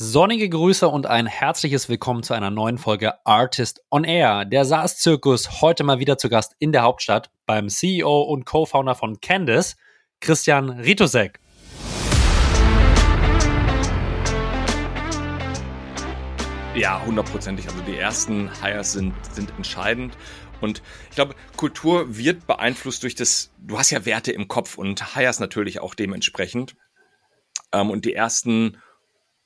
[0.00, 4.44] Sonnige Grüße und ein herzliches Willkommen zu einer neuen Folge Artist on Air.
[4.44, 9.20] Der SaaS-Zirkus heute mal wieder zu Gast in der Hauptstadt beim CEO und Co-Founder von
[9.20, 9.76] Candice,
[10.20, 11.40] Christian Ritosek.
[16.76, 17.66] Ja, hundertprozentig.
[17.66, 20.16] Also die ersten Hires sind, sind entscheidend.
[20.60, 20.80] Und
[21.10, 25.40] ich glaube, Kultur wird beeinflusst durch das, du hast ja Werte im Kopf und Hires
[25.40, 26.76] natürlich auch dementsprechend.
[27.72, 28.78] Ähm, und die ersten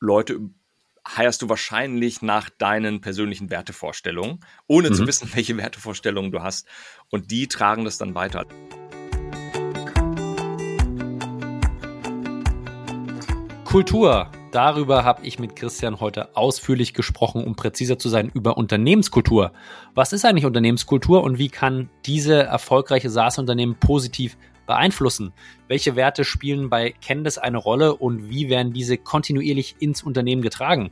[0.03, 0.41] Leute
[1.07, 4.95] heierst du wahrscheinlich nach deinen persönlichen Wertevorstellungen, ohne mhm.
[4.95, 6.67] zu wissen, welche Wertevorstellungen du hast.
[7.09, 8.45] Und die tragen das dann weiter.
[13.65, 14.31] Kultur.
[14.51, 19.53] Darüber habe ich mit Christian heute ausführlich gesprochen, um präziser zu sein, über Unternehmenskultur.
[19.95, 25.33] Was ist eigentlich Unternehmenskultur und wie kann diese erfolgreiche SaaS-Unternehmen positiv beeinflussen?
[25.69, 30.91] Welche Werte spielen bei Candice eine Rolle und wie werden diese kontinuierlich ins Unternehmen getragen?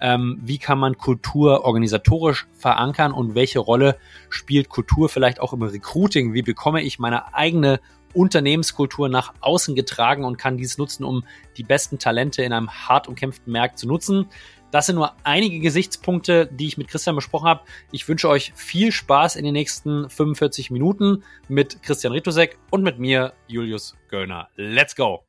[0.00, 3.98] Ähm, wie kann man Kultur organisatorisch verankern und welche Rolle
[4.30, 6.34] spielt Kultur vielleicht auch im Recruiting?
[6.34, 7.80] Wie bekomme ich meine eigene
[8.14, 11.24] Unternehmenskultur nach außen getragen und kann dies nutzen, um
[11.56, 14.26] die besten Talente in einem hart umkämpften Markt zu nutzen?
[14.70, 17.62] Das sind nur einige Gesichtspunkte, die ich mit Christian besprochen habe.
[17.90, 22.98] Ich wünsche euch viel Spaß in den nächsten 45 Minuten mit Christian Ritusek und mit
[22.98, 24.48] mir, Julius Göllner.
[24.56, 25.22] Let's go!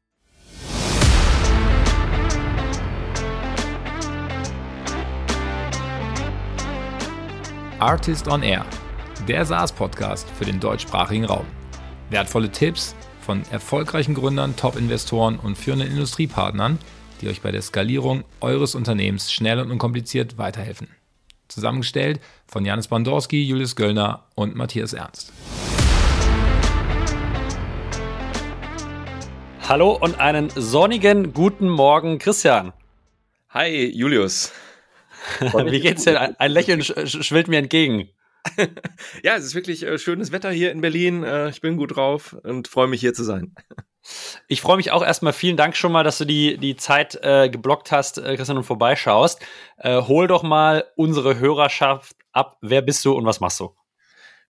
[7.80, 8.66] Artist on Air,
[9.26, 11.46] der SaaS-Podcast für den deutschsprachigen Raum.
[12.10, 16.78] Wertvolle Tipps von erfolgreichen Gründern, Top-Investoren und führenden Industriepartnern–
[17.22, 20.88] die euch bei der Skalierung eures Unternehmens schnell und unkompliziert weiterhelfen.
[21.48, 25.34] Zusammengestellt von Janis Bandorski, Julius Göllner und Matthias Ernst.
[29.68, 32.74] Hallo und einen sonnigen guten Morgen, Christian.
[33.50, 34.52] Hi, Julius.
[35.40, 36.40] Wie geht's dir?
[36.40, 38.10] Ein Lächeln schwillt mir entgegen.
[39.24, 41.24] ja, es ist wirklich äh, schönes Wetter hier in Berlin.
[41.24, 43.54] Äh, ich bin gut drauf und freue mich hier zu sein.
[44.48, 45.34] Ich freue mich auch erstmal.
[45.34, 48.64] Vielen Dank schon mal, dass du die, die Zeit äh, geblockt hast, äh, Christian, und
[48.64, 49.40] vorbeischaust.
[49.78, 52.58] Äh, hol doch mal unsere Hörerschaft ab.
[52.62, 53.76] Wer bist du und was machst du?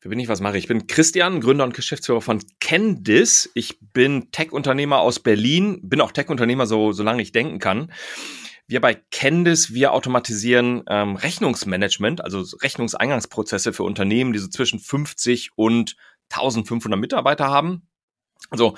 [0.02, 0.64] Wer bin ich, was mache ich?
[0.64, 3.50] Ich bin Christian, Gründer und Geschäftsführer von Candice.
[3.54, 7.92] Ich bin Tech-Unternehmer aus Berlin, bin auch Tech-Unternehmer, so, solange ich denken kann.
[8.66, 15.52] Wir bei Candice, wir automatisieren ähm, Rechnungsmanagement, also Rechnungseingangsprozesse für Unternehmen, die so zwischen 50
[15.56, 15.98] und
[16.30, 17.90] 1500 Mitarbeiter haben.
[18.52, 18.78] Also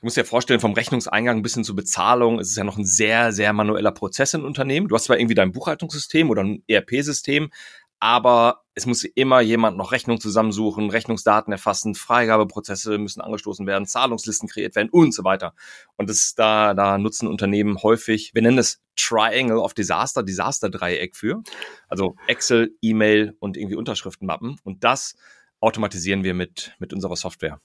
[0.00, 2.86] Du musst dir vorstellen, vom Rechnungseingang bis hin zur Bezahlung ist es ja noch ein
[2.86, 4.88] sehr, sehr manueller Prozess in Unternehmen.
[4.88, 7.50] Du hast zwar irgendwie dein Buchhaltungssystem oder ein ERP-System,
[7.98, 14.48] aber es muss immer jemand noch Rechnung zusammensuchen, Rechnungsdaten erfassen, Freigabeprozesse müssen angestoßen werden, Zahlungslisten
[14.48, 15.52] kreiert werden und so weiter.
[15.98, 21.42] Und das da, da nutzen Unternehmen häufig, wir nennen es Triangle of Disaster, Disaster-Dreieck für.
[21.88, 24.58] Also Excel, E-Mail und irgendwie Unterschriftenmappen.
[24.64, 25.14] Und das
[25.60, 27.60] automatisieren wir mit, mit unserer Software.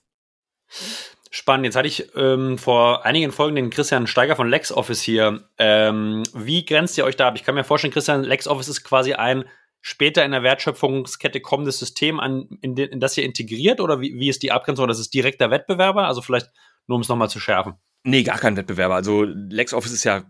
[1.36, 1.66] Spannend.
[1.66, 5.50] Jetzt hatte ich ähm, vor einigen Folgen den Christian Steiger von LexOffice hier.
[5.58, 7.34] Ähm, wie grenzt ihr euch da ab?
[7.36, 9.44] Ich kann mir vorstellen, Christian, LexOffice ist quasi ein
[9.82, 14.18] später in der Wertschöpfungskette kommendes System, an, in, de, in das ihr integriert oder wie,
[14.18, 14.88] wie ist die Abgrenzung?
[14.88, 16.08] Das ist direkter Wettbewerber?
[16.08, 16.52] Also vielleicht
[16.88, 17.74] nur um es nochmal zu schärfen.
[18.06, 18.96] Nee, gar kein Wettbewerber.
[18.96, 20.24] Also LexOffice ist ja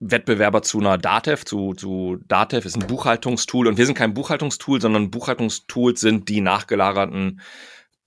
[0.00, 4.80] Wettbewerber zu einer Datev, zu, zu Datev ist ein Buchhaltungstool und wir sind kein Buchhaltungstool,
[4.80, 7.40] sondern Buchhaltungstools sind die nachgelagerten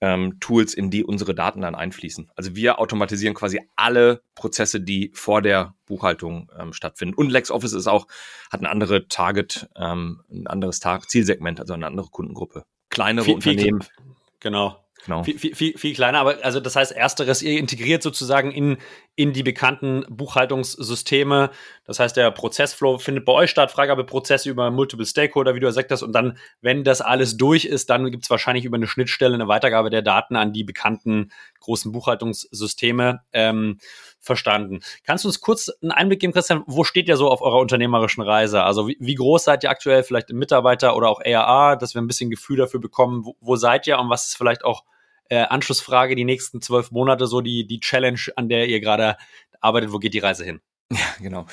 [0.01, 2.29] ähm, Tools, in die unsere Daten dann einfließen.
[2.35, 7.15] Also wir automatisieren quasi alle Prozesse, die vor der Buchhaltung ähm, stattfinden.
[7.15, 8.07] Und LexOffice ist auch,
[8.51, 12.63] hat eine andere Target, ähm, ein anderes Tag Zielsegment, also eine andere Kundengruppe.
[12.89, 13.81] Kleinere viel, Unternehmen.
[13.81, 13.91] Viel,
[14.39, 14.86] genau.
[15.05, 15.23] Genau.
[15.23, 18.77] Viel, viel, viel, viel kleiner, aber also das heißt, ersteres, ihr integriert sozusagen in,
[19.15, 21.49] in die bekannten Buchhaltungssysteme.
[21.85, 25.91] Das heißt, der Prozessflow findet bei euch statt, Freigabeprozesse über Multiple Stakeholder, wie du gesagt
[25.91, 29.35] hast, und dann, wenn das alles durch ist, dann gibt es wahrscheinlich über eine Schnittstelle
[29.35, 31.31] eine Weitergabe der Daten an die bekannten
[31.61, 33.21] großen Buchhaltungssysteme.
[33.31, 33.79] Ähm,
[34.19, 34.81] verstanden.
[35.03, 38.21] Kannst du uns kurz einen Einblick geben, Christian, wo steht ihr so auf eurer unternehmerischen
[38.23, 38.63] Reise?
[38.63, 42.01] Also wie, wie groß seid ihr aktuell, vielleicht im Mitarbeiter oder auch ARA, dass wir
[42.01, 44.83] ein bisschen Gefühl dafür bekommen, wo, wo seid ihr und was ist vielleicht auch
[45.29, 49.17] äh, Anschlussfrage, die nächsten zwölf Monate, so die, die Challenge, an der ihr gerade
[49.59, 50.61] arbeitet, wo geht die Reise hin?
[50.91, 51.45] Ja, genau.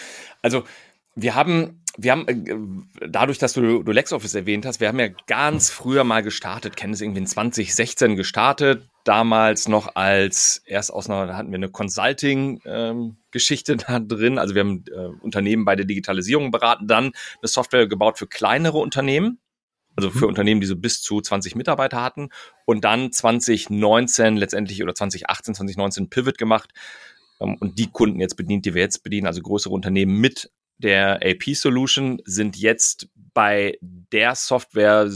[0.43, 0.65] Also
[1.15, 5.09] wir haben, wir haben, äh, dadurch, dass du, du LexOffice erwähnt hast, wir haben ja
[5.27, 11.09] ganz früher mal gestartet, kennen es irgendwie in 2016 gestartet, damals noch als, erst aus
[11.09, 15.77] einer, da hatten wir eine Consulting-Geschichte ähm, da drin, also wir haben äh, Unternehmen bei
[15.77, 19.39] der Digitalisierung beraten, dann eine Software gebaut für kleinere Unternehmen,
[19.97, 20.31] also für mhm.
[20.31, 22.31] Unternehmen, die so bis zu 20 Mitarbeiter hatten.
[22.65, 26.71] Und dann 2019 letztendlich oder 2018, 2019 Pivot gemacht.
[27.41, 31.21] Ähm, und die Kunden jetzt bedient, die wir jetzt bedienen, also größere Unternehmen mit der
[31.23, 35.09] AP-Solution sind jetzt bei der Software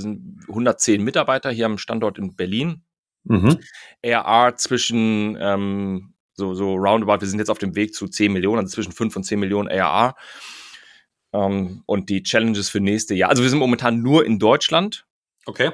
[0.48, 2.82] 110 Mitarbeiter hier am Standort in Berlin.
[3.24, 3.58] Mhm.
[4.04, 8.60] ARR zwischen ähm, so, so roundabout, wir sind jetzt auf dem Weg zu 10 Millionen,
[8.60, 10.14] also zwischen 5 und 10 Millionen ARR.
[11.32, 13.30] Ähm, und die Challenges für nächste Jahr.
[13.30, 15.06] Also wir sind momentan nur in Deutschland.
[15.46, 15.72] Okay.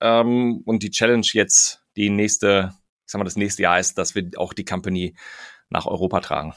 [0.00, 2.72] Ähm, und die Challenge jetzt, die nächste,
[3.04, 5.14] ich sag mal, das nächste Jahr ist, dass wir auch die Company
[5.68, 6.54] nach Europa tragen.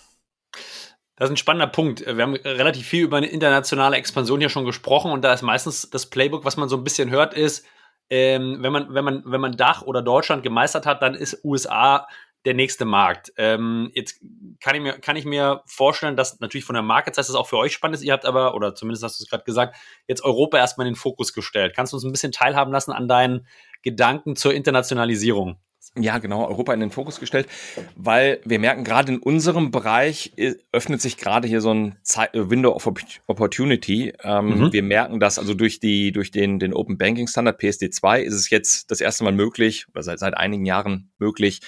[1.20, 2.06] Das ist ein spannender Punkt.
[2.06, 5.90] Wir haben relativ viel über eine internationale Expansion hier schon gesprochen und da ist meistens
[5.90, 7.66] das Playbook, was man so ein bisschen hört, ist,
[8.10, 12.08] ähm, wenn man, wenn man, wenn man Dach oder Deutschland gemeistert hat, dann ist USA
[12.46, 13.34] der nächste Markt.
[13.36, 14.22] Ähm, jetzt
[14.62, 17.48] kann ich, mir, kann ich mir vorstellen, dass natürlich von der Market Size das auch
[17.48, 18.04] für euch spannend ist.
[18.04, 19.76] Ihr habt aber, oder zumindest hast du es gerade gesagt,
[20.08, 21.74] jetzt Europa erstmal in den Fokus gestellt.
[21.76, 23.46] Kannst du uns ein bisschen teilhaben lassen an deinen
[23.84, 25.60] Gedanken zur Internationalisierung?
[25.98, 27.48] Ja, genau, Europa in den Fokus gestellt,
[27.96, 32.28] weil wir merken, gerade in unserem Bereich äh, öffnet sich gerade hier so ein äh,
[32.34, 32.88] Window of
[33.28, 34.14] Opportunity.
[34.24, 34.74] Ähm, mhm.
[34.74, 38.50] Wir merken das also durch die, durch den, den Open Banking Standard PSD2 ist es
[38.50, 41.62] jetzt das erste Mal möglich, oder seit, seit einigen Jahren möglich,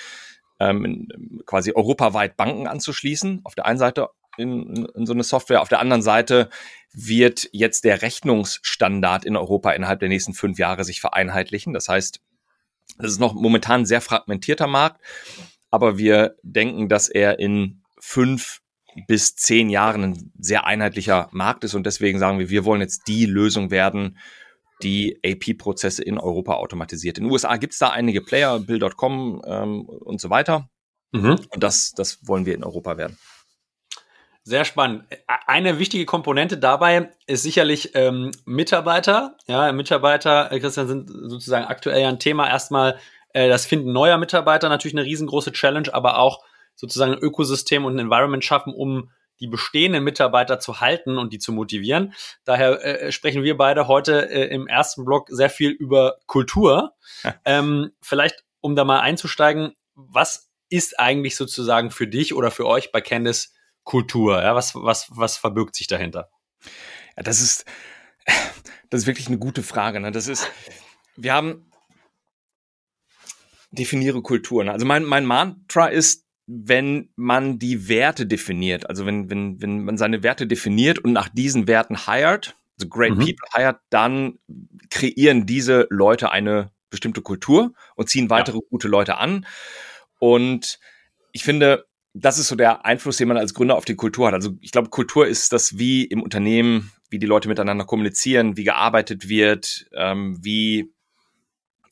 [0.59, 1.07] ähm,
[1.45, 3.41] quasi europaweit Banken anzuschließen.
[3.43, 6.49] Auf der einen Seite in, in so eine Software, auf der anderen Seite
[6.93, 11.73] wird jetzt der Rechnungsstandard in Europa innerhalb der nächsten fünf Jahre sich vereinheitlichen.
[11.73, 12.21] Das heißt,
[13.01, 15.01] das ist noch momentan ein sehr fragmentierter Markt,
[15.69, 18.61] aber wir denken, dass er in fünf
[19.07, 23.07] bis zehn Jahren ein sehr einheitlicher Markt ist und deswegen sagen wir, wir wollen jetzt
[23.07, 24.17] die Lösung werden,
[24.83, 27.17] die AP-Prozesse in Europa automatisiert.
[27.17, 30.69] In den USA gibt es da einige Player, Bill.com ähm, und so weiter.
[31.11, 31.39] Mhm.
[31.49, 33.17] Und das, das wollen wir in Europa werden.
[34.43, 35.05] Sehr spannend.
[35.27, 39.37] Eine wichtige Komponente dabei ist sicherlich ähm, Mitarbeiter.
[39.47, 42.49] Ja, Mitarbeiter, äh, Christian, sind sozusagen aktuell ja ein Thema.
[42.49, 42.97] Erstmal
[43.33, 46.43] äh, das Finden neuer Mitarbeiter, natürlich eine riesengroße Challenge, aber auch
[46.75, 51.39] sozusagen ein Ökosystem und ein Environment schaffen, um die bestehenden Mitarbeiter zu halten und die
[51.39, 52.13] zu motivieren.
[52.43, 56.93] Daher äh, sprechen wir beide heute äh, im ersten Blog sehr viel über Kultur.
[57.45, 62.91] ähm, vielleicht, um da mal einzusteigen, was ist eigentlich sozusagen für dich oder für euch
[62.91, 63.53] bei Candice
[63.83, 64.41] Kultur?
[64.41, 66.29] Ja, was, was, was verbirgt sich dahinter?
[67.17, 67.65] Ja, das ist,
[68.89, 69.99] das ist wirklich eine gute Frage.
[69.99, 70.11] Ne?
[70.11, 70.49] Das ist,
[71.15, 71.71] wir haben
[73.71, 74.63] definiere Kultur.
[74.63, 74.71] Ne?
[74.71, 79.97] Also mein, mein Mantra ist, wenn man die Werte definiert, also wenn, wenn, wenn man
[79.97, 83.19] seine Werte definiert und nach diesen Werten hired, also great mhm.
[83.19, 84.39] people hired, dann
[84.89, 88.63] kreieren diese Leute eine bestimmte Kultur und ziehen weitere ja.
[88.69, 89.45] gute Leute an.
[90.19, 90.79] Und
[91.31, 94.33] ich finde, das ist so der Einfluss, den man als Gründer auf die Kultur hat.
[94.33, 98.63] Also ich glaube, Kultur ist das, wie im Unternehmen, wie die Leute miteinander kommunizieren, wie
[98.63, 100.91] gearbeitet wird, ähm, wie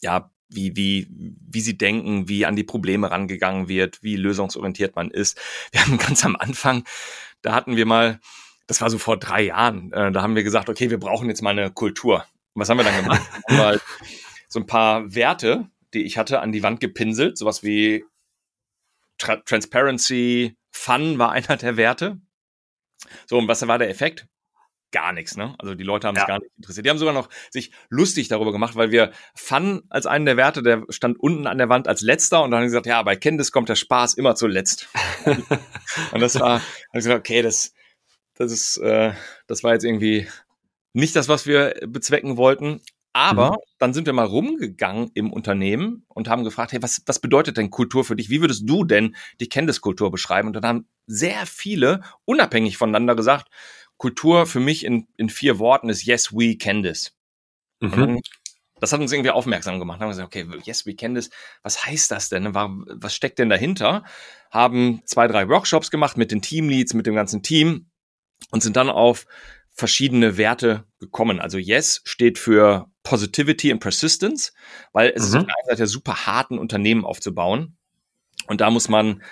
[0.01, 5.12] ja, wie, wie, wie sie denken, wie an die Probleme rangegangen wird, wie lösungsorientiert man
[5.12, 5.39] ist.
[5.71, 6.83] Wir haben ganz am Anfang,
[7.42, 8.19] da hatten wir mal,
[8.68, 11.42] das war so vor drei Jahren, äh, da haben wir gesagt, okay, wir brauchen jetzt
[11.42, 12.25] mal eine Kultur.
[12.54, 13.21] Und was haben wir dann gemacht?
[13.48, 13.81] wir halt
[14.48, 18.04] so ein paar Werte, die ich hatte, an die Wand gepinselt, sowas wie
[19.19, 22.19] Tra Transparency, Fun war einer der Werte.
[23.27, 24.27] So, und was war der Effekt?
[24.92, 25.56] Gar nichts, ne?
[25.60, 26.24] Also die Leute haben ja.
[26.24, 26.86] es gar nicht interessiert.
[26.86, 30.63] Die haben sogar noch sich lustig darüber gemacht, weil wir Fun als einen der Werte,
[30.63, 33.16] der stand unten an der Wand als letzter und dann haben sie gesagt, ja, bei
[33.16, 34.89] Candice kommt der Spaß immer zuletzt.
[35.25, 36.60] und das war,
[36.92, 37.74] dann gesagt, okay, das,
[38.33, 39.13] das ist, äh,
[39.45, 40.27] das war jetzt irgendwie
[40.94, 42.81] nicht das, was wir bezwecken wollten.
[43.19, 43.57] Aber mhm.
[43.80, 47.69] dann sind wir mal rumgegangen im Unternehmen und haben gefragt, hey, was, was bedeutet denn
[47.69, 48.30] Kultur für dich?
[48.30, 50.47] Wie würdest du denn die Candice-Kultur beschreiben?
[50.47, 53.49] Und dann haben sehr viele unabhängig voneinander gesagt,
[53.97, 57.11] Kultur für mich in, in vier Worten ist Yes, we Candice.
[57.81, 58.21] Mhm.
[58.80, 59.99] das hat uns irgendwie aufmerksam gemacht.
[59.99, 61.30] Dann haben wir gesagt, okay, Yes, we Candice,
[61.61, 62.56] was heißt das denn?
[62.56, 64.06] Was steckt denn dahinter?
[64.49, 67.90] Haben zwei, drei Workshops gemacht mit den Teamleads, mit dem ganzen Team
[68.52, 69.26] und sind dann auf
[69.71, 71.40] verschiedene Werte gekommen.
[71.40, 74.54] Also Yes steht für Positivity and Persistence,
[74.94, 75.28] weil es mhm.
[75.28, 77.78] ist auf der einen Seite super hart, ein Unternehmen aufzubauen.
[78.47, 79.23] Und da muss man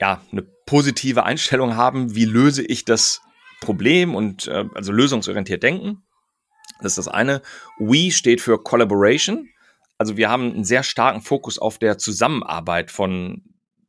[0.00, 2.14] ja eine positive Einstellung haben.
[2.14, 3.20] Wie löse ich das
[3.60, 6.02] Problem und äh, also lösungsorientiert denken?
[6.80, 7.42] Das ist das eine.
[7.78, 9.48] We steht für Collaboration.
[9.96, 13.42] Also wir haben einen sehr starken Fokus auf der Zusammenarbeit von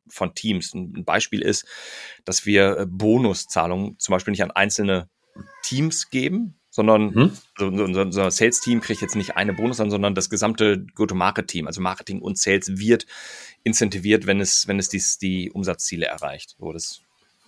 [0.08, 0.74] von Teams.
[0.74, 1.66] Ein Beispiel ist,
[2.26, 5.10] dass wir äh, Bonuszahlungen zum Beispiel nicht an einzelne
[5.64, 7.32] Teams geben, sondern mhm.
[7.58, 11.82] also unser, unser Sales-Team kriegt jetzt nicht eine Bonus an, sondern das gesamte Go-to-Market-Team, also
[11.82, 13.06] Marketing und Sales wird
[13.64, 16.56] incentiviert, wenn es, wenn es dies, die Umsatzziele erreicht.
[16.60, 17.02] So, das,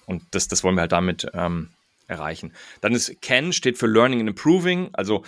[0.05, 1.69] und das, das wollen wir halt damit ähm,
[2.07, 2.53] erreichen.
[2.81, 4.89] Dann ist CAN steht für Learning and Improving.
[4.93, 5.23] Also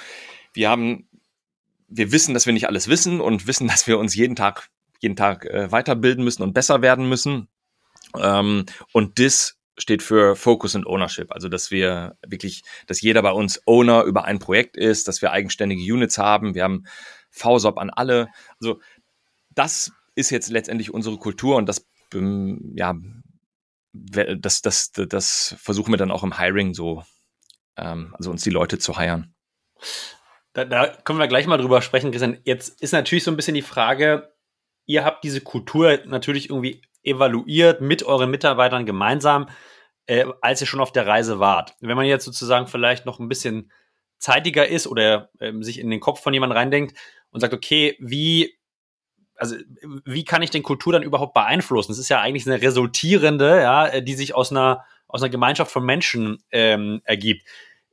[0.53, 1.07] wir haben,
[1.87, 5.15] wir wissen, dass wir nicht alles wissen und wissen, dass wir uns jeden Tag, jeden
[5.15, 7.47] Tag äh, weiterbilden müssen und besser werden müssen.
[8.17, 11.31] Ähm, und DIS steht für Focus and Ownership.
[11.31, 15.31] Also, dass wir wirklich, dass jeder bei uns Owner über ein Projekt ist, dass wir
[15.31, 16.55] eigenständige Units haben.
[16.55, 16.85] Wir haben
[17.31, 18.27] VSOP an alle.
[18.59, 18.79] Also,
[19.49, 22.95] das ist jetzt letztendlich unsere Kultur und das, ähm, ja,
[23.93, 27.03] das, das, das, versuchen wir dann auch im Hiring so,
[27.77, 29.33] ähm, also uns die Leute zu heiren.
[30.53, 32.39] Da, da können wir gleich mal drüber sprechen, Christian.
[32.43, 34.33] Jetzt ist natürlich so ein bisschen die Frage,
[34.85, 39.49] ihr habt diese Kultur natürlich irgendwie evaluiert mit euren Mitarbeitern gemeinsam,
[40.05, 41.75] äh, als ihr schon auf der Reise wart.
[41.81, 43.71] Wenn man jetzt sozusagen vielleicht noch ein bisschen
[44.17, 46.97] zeitiger ist oder äh, sich in den Kopf von jemandem reindenkt
[47.31, 48.57] und sagt, okay, wie,
[49.35, 49.55] also
[50.05, 51.91] wie kann ich denn Kultur dann überhaupt beeinflussen?
[51.91, 55.83] Das ist ja eigentlich eine resultierende, ja, die sich aus einer aus einer Gemeinschaft von
[55.83, 57.45] Menschen ähm, ergibt.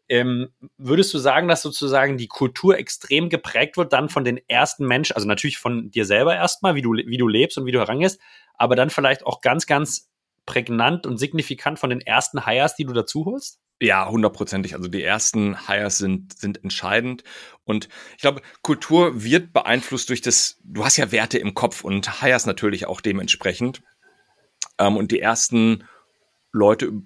[0.08, 4.86] Ähm, würdest du sagen, dass sozusagen die Kultur extrem geprägt wird dann von den ersten
[4.86, 7.80] Menschen, also natürlich von dir selber erstmal, wie du, wie du lebst und wie du
[7.80, 8.20] herangehst,
[8.54, 10.08] aber dann vielleicht auch ganz, ganz
[10.46, 13.60] prägnant und signifikant von den ersten Hires, die du dazu holst?
[13.80, 14.74] Ja, hundertprozentig.
[14.74, 17.24] Also die ersten Hires sind, sind entscheidend.
[17.64, 22.22] Und ich glaube, Kultur wird beeinflusst durch das, du hast ja Werte im Kopf und
[22.22, 23.82] Hires natürlich auch dementsprechend.
[24.78, 25.84] Ähm, und die ersten
[26.52, 27.02] Leute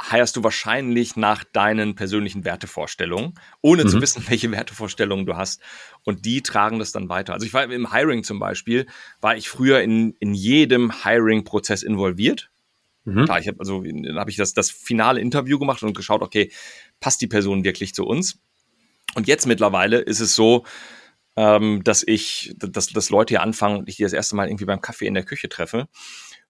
[0.00, 3.88] heierst du wahrscheinlich nach deinen persönlichen Wertevorstellungen, ohne mhm.
[3.88, 5.60] zu wissen, welche Wertevorstellungen du hast.
[6.04, 7.32] Und die tragen das dann weiter.
[7.34, 8.86] Also ich war im Hiring zum Beispiel,
[9.20, 12.50] war ich früher in, in jedem Hiring-Prozess involviert.
[13.04, 13.24] Mhm.
[13.24, 16.52] Klar, ich habe also habe ich das, das finale Interview gemacht und geschaut, okay,
[17.00, 18.40] passt die Person wirklich zu uns?
[19.14, 20.64] Und jetzt mittlerweile ist es so,
[21.36, 24.64] ähm, dass ich, dass, dass Leute hier anfangen und ich die das erste Mal irgendwie
[24.64, 25.88] beim Kaffee in der Küche treffe.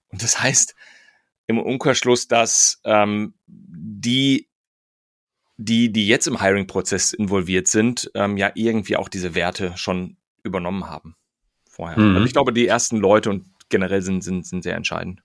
[0.09, 0.75] Und das heißt,
[1.49, 4.49] im Umkehrschluss, dass ähm, die,
[5.57, 10.88] die, die jetzt im Hiring-Prozess involviert sind, ähm, ja irgendwie auch diese Werte schon übernommen
[10.88, 11.17] haben
[11.69, 11.99] vorher.
[11.99, 12.14] Mhm.
[12.14, 15.23] Also ich glaube, die ersten Leute und generell sind, sind, sind sehr entscheidend.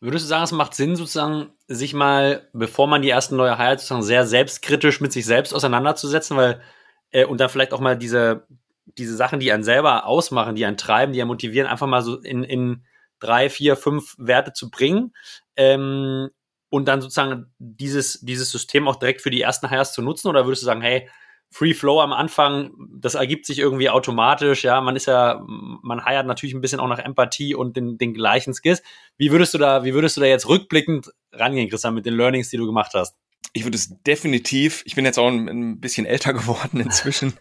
[0.00, 3.80] Würdest du sagen, es macht Sinn, sozusagen, sich mal, bevor man die ersten Leute heilt,
[3.80, 6.62] sozusagen sehr selbstkritisch mit sich selbst auseinanderzusetzen, weil,
[7.10, 8.46] äh, und dann vielleicht auch mal diese,
[8.86, 12.18] diese Sachen, die einen selber ausmachen, die einen treiben, die einen motivieren, einfach mal so
[12.20, 12.84] in, in
[13.20, 15.14] drei, vier, fünf Werte zu bringen
[15.56, 16.28] ähm,
[16.70, 20.28] und dann sozusagen dieses, dieses System auch direkt für die ersten Hires zu nutzen?
[20.28, 21.08] Oder würdest du sagen, hey,
[21.50, 26.26] Free Flow am Anfang, das ergibt sich irgendwie automatisch, ja, man ist ja, man heiert
[26.26, 28.82] natürlich ein bisschen auch nach Empathie und den, den gleichen Skills.
[29.16, 32.50] Wie würdest du da, wie würdest du da jetzt rückblickend rangehen, Christian, mit den Learnings,
[32.50, 33.16] die du gemacht hast?
[33.54, 37.32] Ich würde es definitiv, ich bin jetzt auch ein, ein bisschen älter geworden inzwischen,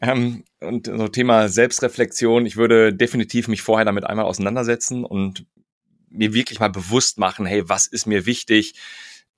[0.00, 5.46] ähm, und so Thema Selbstreflexion, ich würde definitiv mich vorher damit einmal auseinandersetzen und
[6.10, 8.74] mir wirklich mal bewusst machen, hey, was ist mir wichtig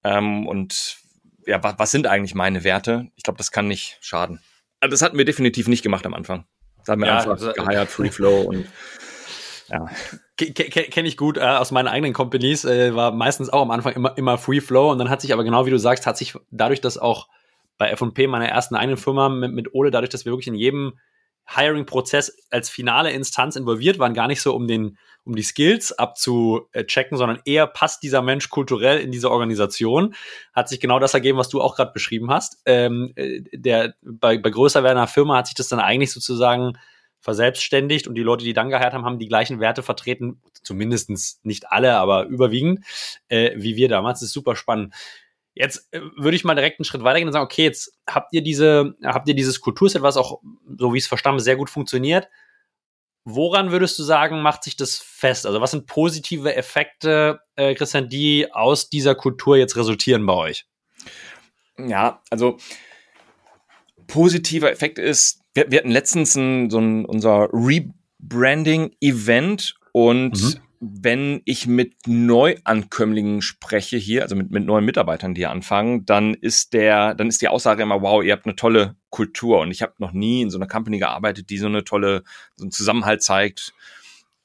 [0.05, 0.99] ähm, und
[1.47, 3.09] ja, was, was sind eigentlich meine Werte?
[3.17, 4.41] Ich glaube, das kann nicht schaden.
[4.81, 6.45] Also das hatten wir definitiv nicht gemacht am Anfang.
[6.85, 8.67] Da haben wir ja, einfach also, geheiert, Free Flow und
[9.69, 9.87] ja.
[10.37, 14.17] Kenne ich gut äh, aus meinen eigenen Companies, äh, war meistens auch am Anfang immer,
[14.17, 16.81] immer Free Flow und dann hat sich aber genau wie du sagst, hat sich dadurch,
[16.81, 17.29] dass auch
[17.81, 20.99] bei F&P, meiner ersten eigenen Firma mit, mit Ole, dadurch, dass wir wirklich in jedem
[21.49, 27.17] Hiring-Prozess als finale Instanz involviert waren, gar nicht so um den, um die Skills abzuchecken,
[27.17, 30.15] sondern eher passt dieser Mensch kulturell in diese Organisation,
[30.53, 32.61] hat sich genau das ergeben, was du auch gerade beschrieben hast.
[32.67, 36.75] Ähm, äh, der, bei, bei größer werdender Firma hat sich das dann eigentlich sozusagen
[37.21, 41.73] verselbstständigt und die Leute, die dann geheiert haben, haben die gleichen Werte vertreten, zumindestens nicht
[41.73, 42.85] alle, aber überwiegend,
[43.29, 44.21] äh, wie wir damals.
[44.21, 44.93] Das ist super spannend.
[45.55, 48.43] Jetzt äh, würde ich mal direkt einen Schritt weitergehen und sagen, okay, jetzt habt ihr
[48.43, 50.41] diese, habt ihr dieses Kulturset, was auch,
[50.79, 52.29] so wie ich es verstanden sehr gut funktioniert.
[53.25, 55.47] Woran würdest du sagen, macht sich das fest?
[55.47, 60.67] Also was sind positive Effekte, äh, Christian, die aus dieser Kultur jetzt resultieren bei euch?
[61.77, 62.57] Ja, also
[64.07, 71.43] positiver Effekt ist, wir, wir hatten letztens ein, so ein, unser Rebranding-Event und mhm wenn
[71.45, 76.73] ich mit Neuankömmlingen spreche hier, also mit, mit neuen Mitarbeitern, die hier anfangen, dann ist
[76.73, 79.61] der, dann ist die Aussage immer, wow, ihr habt eine tolle Kultur.
[79.61, 82.25] Und ich habe noch nie in so einer Company gearbeitet, die so eine tolle,
[82.57, 83.75] so einen Zusammenhalt zeigt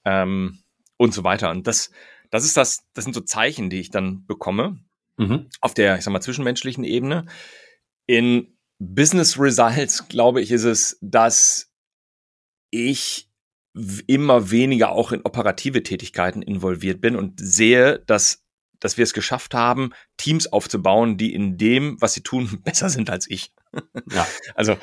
[0.04, 0.60] ähm,
[0.98, 1.52] und so weiter.
[1.52, 1.90] Und das,
[2.32, 4.80] das ist das, das sind so Zeichen, die ich dann bekomme
[5.16, 5.48] mhm.
[5.62, 7.28] auf der, ich sag mal, zwischenmenschlichen Ebene.
[8.08, 11.72] In Business Results, glaube ich, ist es, dass
[12.72, 13.30] ich
[14.08, 18.42] immer weniger auch in operative Tätigkeiten involviert bin und sehe, dass
[18.80, 23.10] dass wir es geschafft haben, Teams aufzubauen, die in dem, was sie tun, besser sind
[23.10, 23.52] als ich.
[24.12, 24.28] Ja.
[24.56, 24.78] Also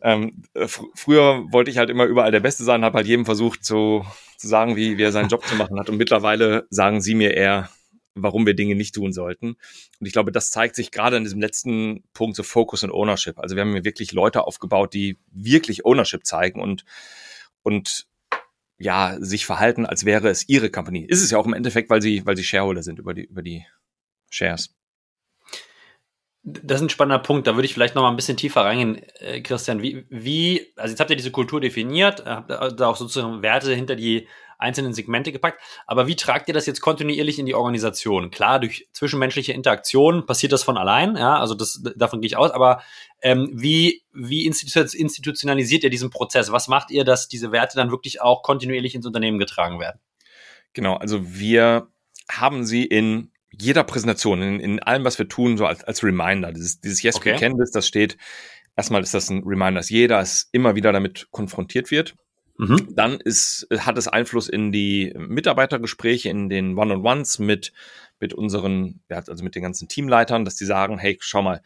[0.00, 3.64] ähm, fr früher wollte ich halt immer überall der Beste sein, habe halt jedem versucht
[3.64, 5.88] zu, zu sagen, wie, wie er seinen Job zu machen hat.
[5.88, 7.68] Und mittlerweile sagen sie mir eher,
[8.14, 9.56] warum wir Dinge nicht tun sollten.
[9.98, 13.38] Und ich glaube, das zeigt sich gerade in diesem letzten Punkt so Focus und Ownership.
[13.38, 16.84] Also wir haben hier wirklich Leute aufgebaut, die wirklich Ownership zeigen und
[17.62, 18.06] und
[18.78, 21.04] ja, sich verhalten, als wäre es ihre Company.
[21.04, 23.42] Ist es ja auch im Endeffekt, weil sie, weil sie Shareholder sind über die, über
[23.42, 23.66] die
[24.30, 24.74] Shares.
[26.44, 27.46] Das ist ein spannender Punkt.
[27.46, 29.82] Da würde ich vielleicht noch mal ein bisschen tiefer reingehen, äh, Christian.
[29.82, 33.96] Wie, wie, also jetzt habt ihr diese Kultur definiert, habt da auch sozusagen Werte hinter
[33.96, 35.60] die einzelnen Segmente gepackt.
[35.86, 38.30] Aber wie tragt ihr das jetzt kontinuierlich in die Organisation?
[38.30, 42.50] Klar, durch zwischenmenschliche Interaktion passiert das von allein, ja, also das, davon gehe ich aus,
[42.50, 42.82] aber
[43.22, 46.52] ähm, wie, wie institutionalisiert ihr diesen Prozess?
[46.52, 50.00] Was macht ihr, dass diese Werte dann wirklich auch kontinuierlich ins Unternehmen getragen werden?
[50.72, 51.88] Genau, also wir
[52.30, 56.52] haben sie in jeder Präsentation, in, in allem, was wir tun, so als, als Reminder.
[56.52, 57.34] Dieses, dieses Yes, okay.
[57.34, 58.16] we can this, das steht,
[58.76, 62.14] erstmal ist das ein Reminder, dass jeder es immer wieder damit konfrontiert wird.
[62.58, 62.94] Mhm.
[62.94, 67.72] Dann ist, hat es Einfluss in die Mitarbeitergespräche, in den One-on-Ones mit,
[68.18, 71.62] mit unseren, also mit den ganzen Teamleitern, dass die sagen, hey, schau mal,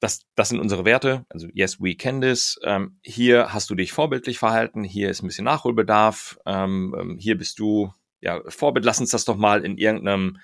[0.00, 2.58] das, das sind unsere Werte, also yes, we can this.
[2.62, 7.36] Ähm, hier hast du dich vorbildlich verhalten, hier ist ein bisschen Nachholbedarf, ähm, ähm hier
[7.36, 10.38] bist du ja Vorbild, lass uns das doch mal in irgendeinem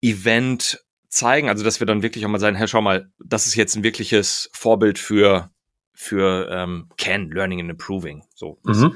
[0.00, 3.54] Event zeigen, also dass wir dann wirklich auch mal sagen, hey, schau mal, das ist
[3.56, 5.50] jetzt ein wirkliches Vorbild für
[5.96, 8.22] für ähm, Can Learning and Improving.
[8.34, 8.94] So, mhm.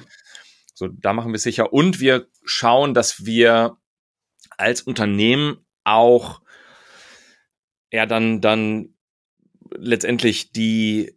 [0.75, 3.78] so da machen wir sicher und wir schauen, dass wir
[4.57, 6.42] als Unternehmen auch
[7.90, 8.95] ja dann dann
[9.73, 11.16] letztendlich die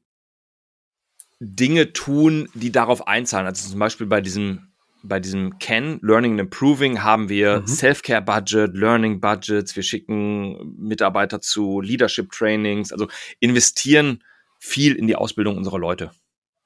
[1.40, 3.46] Dinge tun, die darauf einzahlen.
[3.46, 4.70] Also zum Beispiel bei diesem
[5.06, 7.68] bei diesem Can, Learning and Improving, haben wir mhm.
[7.68, 13.10] Self-Care-Budget, Learning-Budgets, wir schicken Mitarbeiter zu Leadership-Trainings, also
[13.42, 14.24] investieren
[14.64, 16.12] viel in die Ausbildung unserer Leute.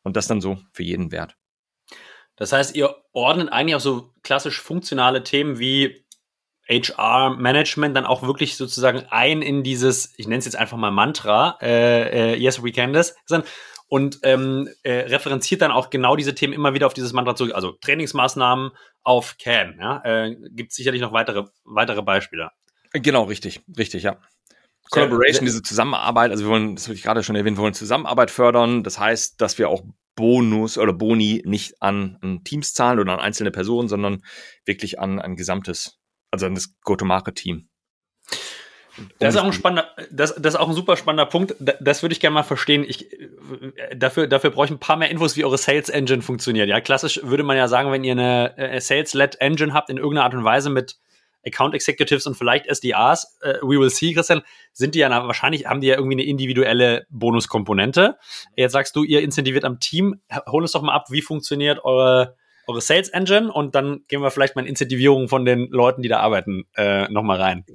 [0.04, 1.36] Und das dann so für jeden Wert.
[2.36, 6.06] Das heißt, ihr ordnet eigentlich auch so klassisch funktionale Themen wie
[6.70, 11.58] HR-Management dann auch wirklich sozusagen ein in dieses, ich nenne es jetzt einfach mal Mantra,
[11.62, 13.16] äh, äh, Yes, we can this,
[13.88, 17.56] und ähm, äh, referenziert dann auch genau diese Themen immer wieder auf dieses Mantra zurück.
[17.56, 19.77] Also Trainingsmaßnahmen auf CAN.
[19.80, 20.04] Ja?
[20.04, 22.51] Äh, Gibt sicherlich noch weitere, weitere Beispiele.
[22.92, 24.20] Genau, richtig, richtig, ja.
[24.89, 28.32] Collaboration, diese Zusammenarbeit, also wir wollen, das habe ich gerade schon erwähnt, wir wollen Zusammenarbeit
[28.32, 28.84] fördern.
[28.84, 29.84] Das heißt, dass wir auch
[30.15, 34.24] Bonus oder Boni nicht an, an Teams zahlen oder an einzelne Personen, sondern
[34.66, 36.00] wirklich an ein gesamtes,
[36.31, 37.70] also an das Go-to-Market-Team.
[39.20, 41.55] Das ist auch ein spannender, das, das ist auch ein super spannender Punkt.
[41.59, 42.83] Das würde ich gerne mal verstehen.
[42.88, 43.07] Ich,
[43.96, 46.68] dafür, dafür brauche ich ein paar mehr Infos, wie eure Sales Engine funktioniert.
[46.68, 50.24] Ja, klassisch würde man ja sagen, wenn ihr eine äh, Sales-led Engine habt in irgendeiner
[50.25, 50.98] Art und Weise mit
[51.48, 54.42] Account Executives und vielleicht SDRs, äh, we will see, Christian,
[54.74, 58.18] sind die ja na, wahrscheinlich, haben die ja irgendwie eine individuelle Bonuskomponente.
[58.55, 60.22] Jetzt sagst du, ihr incentiviert am Team.
[60.48, 62.36] Hol uns doch mal ab, wie funktioniert eure
[62.68, 66.10] eure Sales Engine und dann gehen wir vielleicht mal in Incentivierung von den Leuten, die
[66.10, 67.66] da arbeiten, äh, nochmal rein.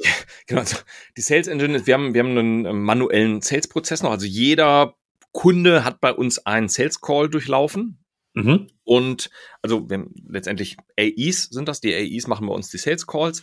[0.46, 0.76] Genau, also
[1.16, 4.10] die Sales Engine, wir haben, wir haben einen äh, manuellen Sales-Prozess noch.
[4.10, 4.96] Also jeder
[5.30, 8.01] Kunde hat bei uns einen Sales Call durchlaufen.
[8.34, 8.68] Mhm.
[8.84, 11.80] Und also wir letztendlich AEs sind das.
[11.80, 13.42] Die AEs machen bei uns die Sales Calls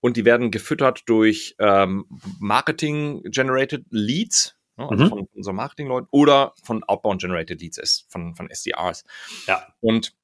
[0.00, 2.06] und die werden gefüttert durch ähm,
[2.38, 5.08] Marketing-generated Leads, ne, also mhm.
[5.08, 9.04] von unseren Marketing-Leuten oder von Outbound-generated Leads, von, von SDRs.
[9.46, 9.66] Ja.
[9.80, 10.14] Und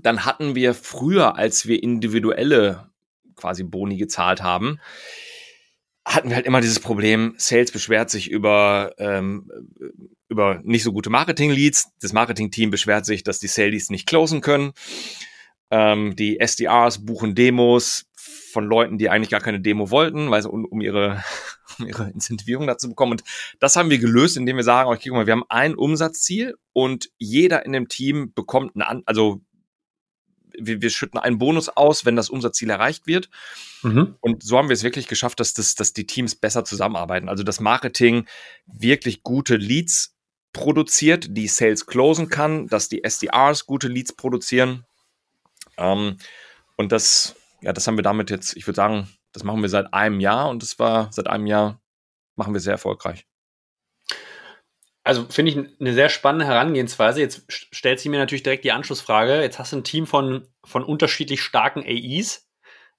[0.00, 2.90] dann hatten wir früher, als wir individuelle
[3.36, 4.80] quasi Boni gezahlt haben,
[6.04, 9.50] hatten wir halt immer dieses Problem, Sales beschwert sich über, ähm,
[10.28, 11.92] über nicht so gute Marketing-Leads.
[12.00, 14.72] Das Marketing-Team beschwert sich, dass die Sales nicht closen können.
[15.70, 18.06] Ähm, die SDRs buchen Demos
[18.52, 21.22] von Leuten, die eigentlich gar keine Demo wollten, weil sie um, um ihre,
[21.78, 23.12] um ihre Incentivierung dazu bekommen.
[23.12, 23.24] Und
[23.60, 27.10] das haben wir gelöst, indem wir sagen, okay, guck mal, wir haben ein Umsatzziel und
[27.16, 29.40] jeder in dem Team bekommt eine, also
[30.58, 33.28] wir, wir schütten einen Bonus aus, wenn das Umsatzziel erreicht wird.
[33.82, 34.16] Mhm.
[34.20, 37.28] Und so haben wir es wirklich geschafft, dass, das, dass die Teams besser zusammenarbeiten.
[37.28, 38.26] Also das Marketing
[38.66, 40.16] wirklich gute Leads
[40.52, 44.84] produziert, die Sales closen kann, dass die SDRs gute Leads produzieren.
[45.78, 46.18] Ähm,
[46.76, 49.94] und das, ja, das haben wir damit jetzt, ich würde sagen, das machen wir seit
[49.94, 51.80] einem Jahr und das war seit einem Jahr
[52.36, 53.26] machen wir sehr erfolgreich.
[55.04, 57.20] Also finde ich eine sehr spannende Herangehensweise.
[57.20, 59.42] Jetzt stellt sich mir natürlich direkt die Anschlussfrage.
[59.42, 62.48] Jetzt hast du ein Team von, von unterschiedlich starken AIs.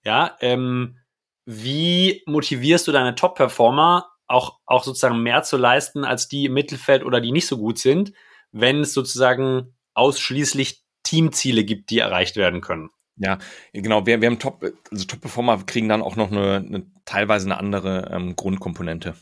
[0.04, 0.98] Ja, ähm,
[1.46, 7.04] wie motivierst du deine Top-Performer auch, auch sozusagen mehr zu leisten als die im Mittelfeld
[7.04, 8.14] oder die nicht so gut sind,
[8.52, 12.90] wenn es sozusagen ausschließlich Teamziele gibt, die erreicht werden können?
[13.16, 13.38] Ja,
[13.74, 14.06] genau.
[14.06, 18.10] Wir, wir haben Top, also Top-Performer kriegen dann auch noch eine, eine teilweise eine andere
[18.12, 19.16] ähm, Grundkomponente.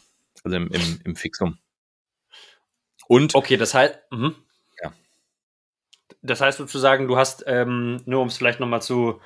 [0.43, 1.57] Also im, im, im Fixum.
[3.07, 4.31] Und okay, das heißt, mh.
[4.83, 4.93] ja.
[6.21, 9.19] das heißt sozusagen, du hast, ähm, nur um es vielleicht nochmal zu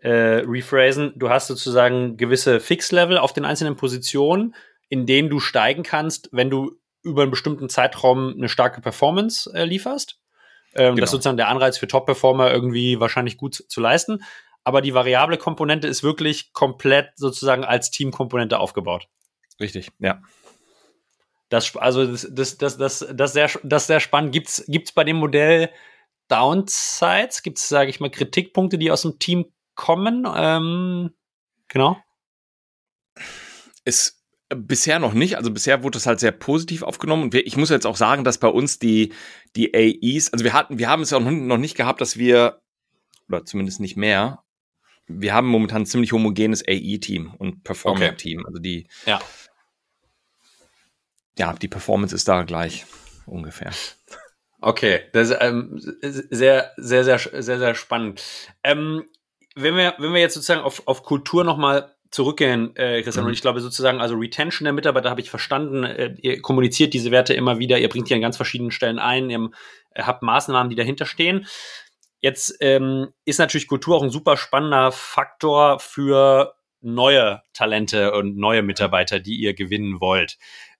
[0.00, 4.54] äh, rephrasen, du hast sozusagen gewisse Fixlevel auf den einzelnen Positionen,
[4.88, 9.64] in denen du steigen kannst, wenn du über einen bestimmten Zeitraum eine starke Performance äh,
[9.64, 10.18] lieferst.
[10.74, 11.00] Ähm, genau.
[11.00, 14.22] Das ist sozusagen der Anreiz für Top-Performer irgendwie wahrscheinlich gut zu leisten.
[14.64, 19.06] aber die variable Komponente ist wirklich komplett sozusagen als Teamkomponente aufgebaut.
[19.60, 20.20] Richtig, ja.
[21.48, 24.32] Das, also das, das, das, das, das, sehr, das sehr spannend.
[24.32, 25.70] Gibt es bei dem Modell
[26.28, 27.42] Downsides?
[27.42, 30.26] Gibt es, sage ich mal, Kritikpunkte, die aus dem Team kommen?
[30.34, 31.10] Ähm,
[31.68, 31.98] genau.
[33.84, 35.36] Ist bisher noch nicht.
[35.36, 37.24] Also bisher wurde es halt sehr positiv aufgenommen.
[37.24, 39.12] Und wir, ich muss jetzt auch sagen, dass bei uns die,
[39.54, 42.60] die AEs, also wir hatten, wir haben es ja noch nicht gehabt, dass wir,
[43.28, 44.42] oder zumindest nicht mehr,
[45.08, 48.40] wir haben momentan ein ziemlich homogenes AE-Team und Performance-Team.
[48.40, 48.46] Okay.
[48.48, 49.20] Also die, ja.
[51.38, 52.86] Ja, die Performance ist da gleich
[53.26, 53.70] ungefähr.
[54.60, 58.22] Okay, das ist ähm, sehr, sehr, sehr, sehr, sehr spannend.
[58.64, 59.04] Ähm,
[59.54, 63.28] wenn wir, wenn wir jetzt sozusagen auf, auf Kultur nochmal zurückgehen, äh, Christian, mhm.
[63.28, 65.84] und ich glaube sozusagen, also Retention der Mitarbeiter habe ich verstanden.
[65.84, 69.30] Äh, ihr kommuniziert diese Werte immer wieder, ihr bringt die an ganz verschiedenen Stellen ein,
[69.30, 69.50] ihr
[69.90, 71.46] äh, habt Maßnahmen, die dahinter stehen.
[72.20, 78.62] Jetzt ähm, ist natürlich Kultur auch ein super spannender Faktor für neue Talente und neue
[78.62, 80.38] Mitarbeiter, die ihr gewinnen wollt.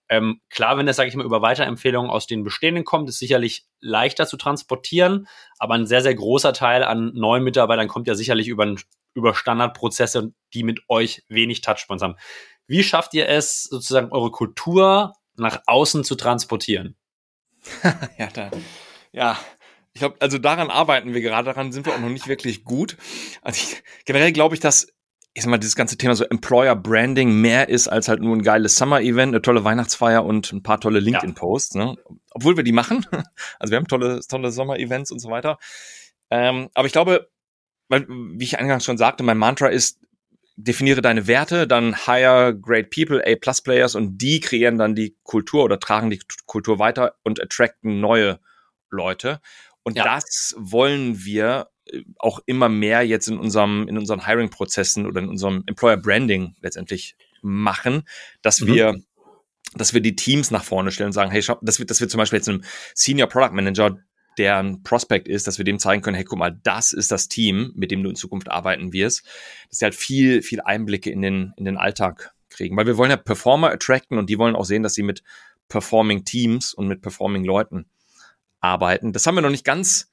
[0.09, 3.67] Ähm, klar, wenn das, sage ich mal, über Weiterempfehlungen aus den bestehenden kommt, ist sicherlich
[3.81, 5.27] leichter zu transportieren,
[5.59, 8.75] aber ein sehr, sehr großer Teil an neuen Mitarbeitern kommt ja sicherlich über,
[9.15, 12.17] über Standardprozesse, die mit euch wenig Touchpoints haben.
[12.69, 16.97] Wie schafft ihr es, sozusagen eure Kultur nach außen zu transportieren?
[18.19, 18.51] ja, da,
[19.13, 19.39] ja,
[19.93, 22.97] ich glaube, also daran arbeiten wir gerade, daran sind wir auch noch nicht wirklich gut.
[23.41, 24.93] Also ich, generell glaube ich, dass
[25.37, 28.43] ich sag mal, dieses ganze Thema so Employer Branding mehr ist als halt nur ein
[28.43, 31.75] geiles Summer-Event, eine tolle Weihnachtsfeier und ein paar tolle LinkedIn-Posts.
[31.75, 31.95] Ne?
[32.31, 33.05] Obwohl wir die machen.
[33.59, 35.59] Also wir haben tolle, tolle Sommer-Events und so weiter.
[36.31, 37.29] Ähm, aber ich glaube,
[37.89, 40.01] weil, wie ich eingangs schon sagte, mein Mantra ist,
[40.57, 45.65] definiere deine Werte, dann hire great people, A-Plus Players und die kreieren dann die Kultur
[45.65, 48.41] oder tragen die Kultur weiter und attracten neue
[48.89, 49.43] Leute.
[49.83, 50.05] Und ja.
[50.05, 51.69] das wollen wir
[52.19, 57.17] auch immer mehr jetzt in unserem, in unseren Hiring-Prozessen oder in unserem Employer Branding letztendlich
[57.43, 58.03] machen,
[58.43, 58.67] dass mhm.
[58.67, 58.95] wir
[59.75, 62.09] dass wir die Teams nach vorne stellen und sagen, hey, schau, dass wir, dass wir
[62.09, 62.63] zum Beispiel jetzt einem
[62.95, 63.99] Senior Product Manager,
[64.39, 67.29] der ein Prospect ist, dass wir dem zeigen können, hey, guck mal, das ist das
[67.29, 69.27] Team, mit dem du in Zukunft arbeiten wirst,
[69.69, 72.77] dass sie halt viel, viel Einblicke in den, in den Alltag kriegen.
[72.77, 75.23] Weil wir wollen ja Performer attracten und die wollen auch sehen, dass sie mit
[75.69, 77.87] performing Teams und mit performing Leuten
[78.61, 79.13] arbeiten.
[79.13, 80.11] Das haben wir noch nicht ganz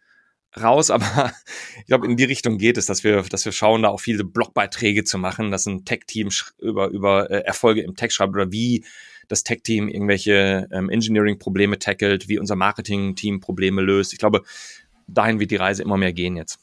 [0.60, 1.34] raus, aber
[1.80, 4.24] ich glaube, in die Richtung geht es, dass wir, dass wir schauen, da auch viele
[4.24, 8.86] Blogbeiträge zu machen, dass ein Tech-Team über, über äh, Erfolge im Tech schreibt oder wie
[9.28, 14.14] das Tech-Team irgendwelche ähm, Engineering-Probleme tackelt, wie unser Marketing-Team Probleme löst.
[14.14, 14.44] Ich glaube,
[15.08, 16.60] dahin wird die Reise immer mehr gehen jetzt.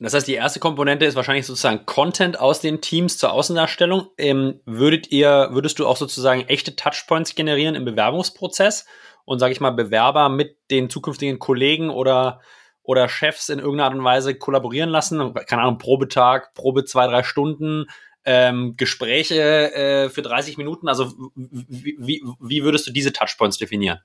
[0.00, 4.08] Das heißt, die erste Komponente ist wahrscheinlich sozusagen Content aus den Teams zur Außendarstellung.
[4.18, 8.84] Ähm, würdet ihr, würdest du auch sozusagen echte Touchpoints generieren im Bewerbungsprozess
[9.24, 12.40] und sage ich mal Bewerber mit den zukünftigen Kollegen oder
[12.82, 15.34] oder Chefs in irgendeiner Art und Weise kollaborieren lassen.
[15.46, 17.86] Keine Ahnung, Probetag, Probe zwei, drei Stunden,
[18.24, 20.88] ähm, Gespräche äh, für 30 Minuten.
[20.88, 24.00] Also wie, wie, würdest du diese Touchpoints definieren?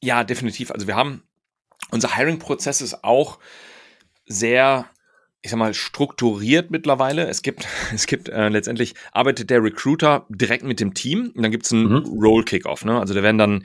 [0.00, 0.70] Ja, definitiv.
[0.70, 1.22] Also wir haben,
[1.90, 3.38] unser Hiring-Prozess ist auch
[4.26, 4.86] sehr
[5.44, 7.28] ich sag mal, strukturiert mittlerweile.
[7.28, 11.50] Es gibt, es gibt äh, letztendlich arbeitet der Recruiter direkt mit dem Team und dann
[11.50, 12.18] gibt's einen mhm.
[12.18, 12.86] Role Kickoff.
[12.86, 12.98] Ne?
[12.98, 13.64] Also da werden dann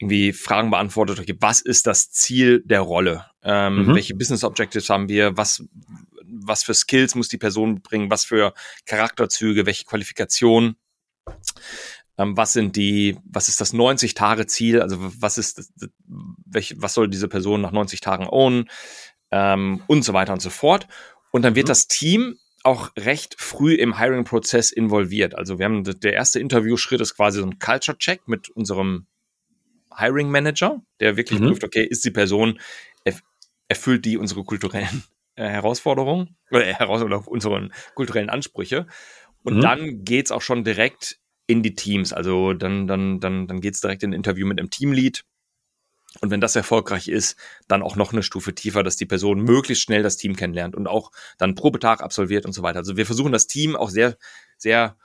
[0.00, 1.20] irgendwie Fragen beantwortet.
[1.20, 3.26] Okay, was ist das Ziel der Rolle?
[3.44, 3.94] Ähm, mhm.
[3.94, 5.36] Welche Business Objectives haben wir?
[5.36, 5.64] Was
[6.32, 8.10] was für Skills muss die Person bringen?
[8.10, 8.54] Was für
[8.86, 9.66] Charakterzüge?
[9.66, 10.76] Welche Qualifikation?
[12.18, 13.18] Ähm, was sind die?
[13.24, 14.82] Was ist das 90 Tage Ziel?
[14.82, 15.72] Also was ist das,
[16.46, 18.68] welche, was soll diese Person nach 90 Tagen ownen?
[19.30, 20.88] Ähm, und so weiter und so fort.
[21.30, 21.70] Und dann wird mhm.
[21.70, 25.34] das Team auch recht früh im Hiring-Prozess involviert.
[25.34, 29.06] Also wir haben der erste Interviewschritt ist quasi so ein Culture-Check mit unserem
[29.96, 31.48] Hiring-Manager, der wirklich mhm.
[31.48, 32.58] prüft, okay, ist die Person,
[33.70, 35.04] erfüllt die unsere kulturellen
[35.36, 38.86] äh, Herausforderungen oder, äh, heraus oder unsere kulturellen Ansprüche.
[39.42, 39.60] Und mhm.
[39.62, 42.12] dann geht's auch schon direkt in die Teams.
[42.12, 45.24] Also dann, dann, dann, dann geht's direkt in ein Interview mit einem Teamlead
[46.20, 47.36] und wenn das erfolgreich ist,
[47.68, 50.88] dann auch noch eine Stufe tiefer, dass die Person möglichst schnell das Team kennenlernt und
[50.88, 52.80] auch dann Probetag absolviert und so weiter.
[52.80, 54.16] Also wir versuchen das Team auch sehr,
[54.58, 54.96] sehr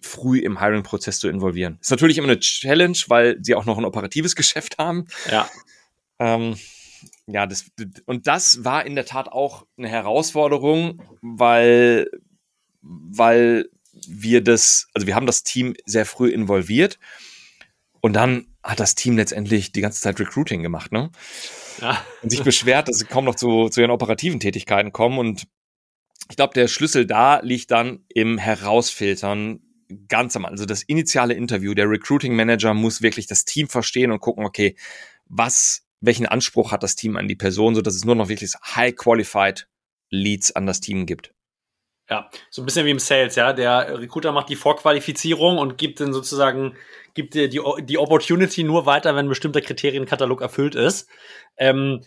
[0.00, 1.78] früh im Hiring-Prozess zu involvieren.
[1.80, 5.06] Ist natürlich immer eine Challenge, weil sie auch noch ein operatives Geschäft haben.
[5.30, 5.48] Ja.
[6.18, 6.56] Ähm,
[7.26, 7.66] ja, das,
[8.06, 12.10] und das war in der Tat auch eine Herausforderung, weil,
[12.82, 13.68] weil
[14.06, 16.98] wir das, also wir haben das Team sehr früh involviert
[18.00, 21.10] und dann hat das Team letztendlich die ganze Zeit Recruiting gemacht, ne?
[21.80, 22.04] Ja.
[22.22, 25.18] Und sich beschwert, dass sie kaum noch zu, zu ihren operativen Tätigkeiten kommen.
[25.18, 25.46] Und
[26.28, 29.60] ich glaube, der Schlüssel da liegt dann im Herausfiltern
[30.08, 34.20] ganz am Also das initiale Interview, der Recruiting Manager muss wirklich das Team verstehen und
[34.20, 34.76] gucken, okay,
[35.24, 38.52] was, welchen Anspruch hat das Team an die Person, so dass es nur noch wirklich
[38.62, 39.66] high qualified
[40.10, 41.32] Leads an das Team gibt.
[42.10, 43.52] Ja, so ein bisschen wie im Sales, ja.
[43.52, 46.74] Der Recruiter macht die Vorqualifizierung und gibt dann sozusagen,
[47.12, 51.08] gibt dir die, die Opportunity nur weiter, wenn ein bestimmter Kriterienkatalog erfüllt ist.
[51.58, 52.02] Ähm,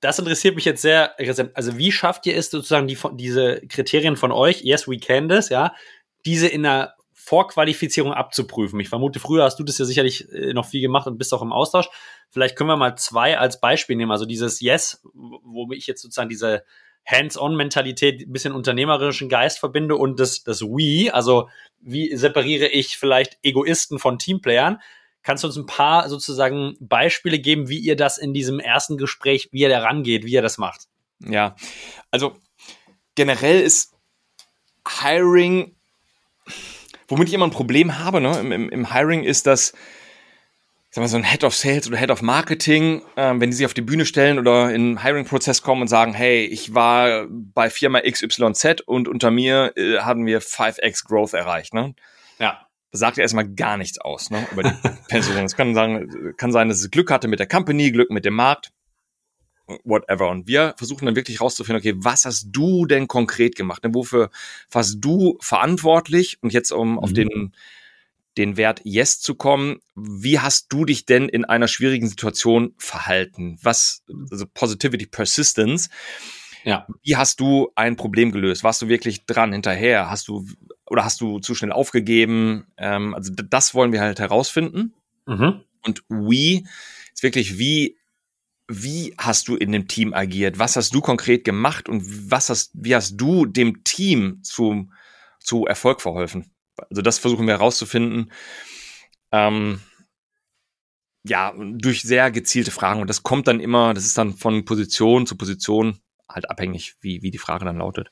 [0.00, 1.16] das interessiert mich jetzt sehr.
[1.54, 5.48] Also, wie schafft ihr es sozusagen, die, diese Kriterien von euch, yes, we can this,
[5.48, 5.74] ja,
[6.24, 8.78] diese in der Vorqualifizierung abzuprüfen?
[8.78, 11.42] Ich vermute, früher hast du das ja sicherlich äh, noch viel gemacht und bist auch
[11.42, 11.88] im Austausch.
[12.30, 14.12] Vielleicht können wir mal zwei als Beispiel nehmen.
[14.12, 16.62] Also dieses Yes, wo ich jetzt sozusagen diese
[17.06, 21.48] Hands-on-Mentalität, ein bisschen unternehmerischen Geist verbinde und das, das We, also
[21.80, 24.80] wie separiere ich vielleicht Egoisten von Teamplayern?
[25.22, 29.48] Kannst du uns ein paar sozusagen Beispiele geben, wie ihr das in diesem ersten Gespräch,
[29.52, 30.86] wie ihr da rangeht, wie ihr das macht?
[31.20, 31.56] Ja,
[32.10, 32.36] also
[33.14, 33.92] generell ist
[35.00, 35.76] Hiring,
[37.08, 39.74] womit ich immer ein Problem habe, ne, im, im Hiring ist, dass
[40.90, 43.66] sagen wir, so ein Head of Sales oder Head of Marketing, ähm, wenn die sich
[43.66, 47.70] auf die Bühne stellen oder in den Hiring-Prozess kommen und sagen, hey, ich war bei
[47.70, 51.74] Firma XYZ und unter mir äh, haben wir 5x Growth erreicht.
[51.74, 51.94] Ne?
[52.38, 52.66] Ja.
[52.92, 54.72] Sagt ja erstmal gar nichts aus ne, über die
[55.08, 55.36] Person.
[55.36, 58.34] Es kann, sagen, kann sein, dass es Glück hatte mit der Company, Glück mit dem
[58.34, 58.72] Markt,
[59.84, 60.28] whatever.
[60.28, 63.84] Und wir versuchen dann wirklich rauszufinden, okay, was hast du denn konkret gemacht?
[63.84, 63.94] Ne?
[63.94, 64.30] Wofür
[64.72, 66.38] warst du verantwortlich?
[66.42, 66.98] Und jetzt um mhm.
[66.98, 67.52] auf den
[68.38, 69.80] den Wert Yes zu kommen.
[69.94, 73.58] Wie hast du dich denn in einer schwierigen Situation verhalten?
[73.62, 75.90] Was, also Positivity Persistence.
[76.64, 76.86] Ja.
[77.02, 78.64] Wie hast du ein Problem gelöst?
[78.64, 80.10] Warst du wirklich dran hinterher?
[80.10, 80.46] Hast du
[80.86, 82.66] oder hast du zu schnell aufgegeben?
[82.76, 84.94] Ähm, also das wollen wir halt herausfinden.
[85.26, 85.62] Mhm.
[85.82, 86.62] Und we
[87.12, 87.96] ist wirklich wie
[88.72, 90.60] wie hast du in dem Team agiert?
[90.60, 94.88] Was hast du konkret gemacht und was hast wie hast du dem Team zu
[95.40, 96.50] zu Erfolg verholfen?
[96.88, 98.32] Also das versuchen wir herauszufinden.
[99.32, 99.80] Ähm,
[101.24, 103.00] ja, durch sehr gezielte Fragen.
[103.00, 107.22] Und das kommt dann immer, das ist dann von Position zu Position halt abhängig, wie,
[107.22, 108.10] wie die Frage dann lautet.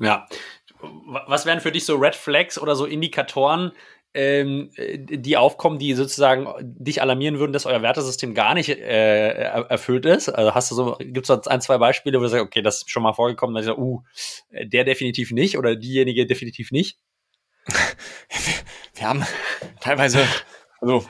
[0.00, 0.26] Ja.
[0.80, 3.72] Was wären für dich so Red Flags oder so Indikatoren,
[4.14, 10.06] ähm, die aufkommen, die sozusagen dich alarmieren würden, dass euer Wertesystem gar nicht äh, erfüllt
[10.06, 10.28] ist?
[10.28, 12.90] Also hast du so, gibt es ein, zwei Beispiele, wo du sagst, okay, das ist
[12.90, 14.02] schon mal vorgekommen, dass ich sage, uh,
[14.50, 16.98] der definitiv nicht oder diejenige definitiv nicht?
[18.94, 19.24] wir haben
[19.80, 20.26] teilweise,
[20.80, 21.06] also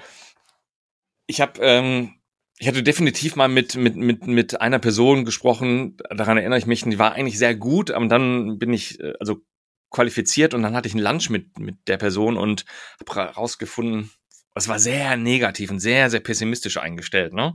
[1.27, 2.15] ich habe, ähm,
[2.59, 5.97] ich hatte definitiv mal mit mit mit mit einer Person gesprochen.
[6.11, 6.83] Daran erinnere ich mich.
[6.83, 9.43] Die war eigentlich sehr gut, aber dann bin ich äh, also
[9.91, 12.65] qualifiziert und dann hatte ich einen Lunch mit mit der Person und
[13.01, 14.11] habe herausgefunden,
[14.55, 17.33] es war sehr negativ und sehr sehr pessimistisch eingestellt.
[17.33, 17.55] Ne?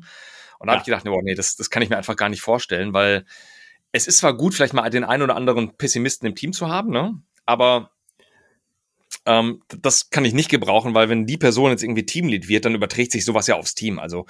[0.59, 0.79] Und da ja.
[0.79, 3.25] habe ich gedacht, oh, nee, das das kann ich mir einfach gar nicht vorstellen, weil
[3.91, 6.91] es ist zwar gut, vielleicht mal den einen oder anderen Pessimisten im Team zu haben,
[6.91, 7.21] ne?
[7.45, 7.91] Aber
[9.25, 12.75] ähm, das kann ich nicht gebrauchen, weil wenn die Person jetzt irgendwie Teamlead wird, dann
[12.75, 13.99] überträgt sich sowas ja aufs Team.
[13.99, 14.25] Also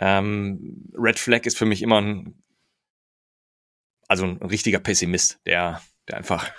[0.00, 2.42] ähm, Red Flag ist für mich immer ein,
[4.08, 6.50] also ein richtiger Pessimist, der, der einfach,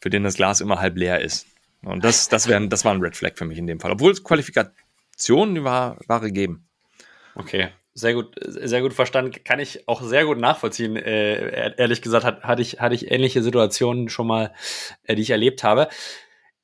[0.00, 1.46] für den das Glas immer halb leer ist.
[1.82, 3.92] Und das, das, wär, das war ein Red Flag für mich in dem Fall.
[3.92, 6.68] Obwohl es Qualifikationen war, war gegeben.
[7.34, 9.32] Okay, sehr gut, sehr gut verstanden.
[9.44, 10.96] Kann ich auch sehr gut nachvollziehen.
[10.96, 14.52] Äh, ehrlich gesagt, hat, hatte, ich, hatte ich ähnliche Situationen schon mal,
[15.04, 15.88] äh, die ich erlebt habe.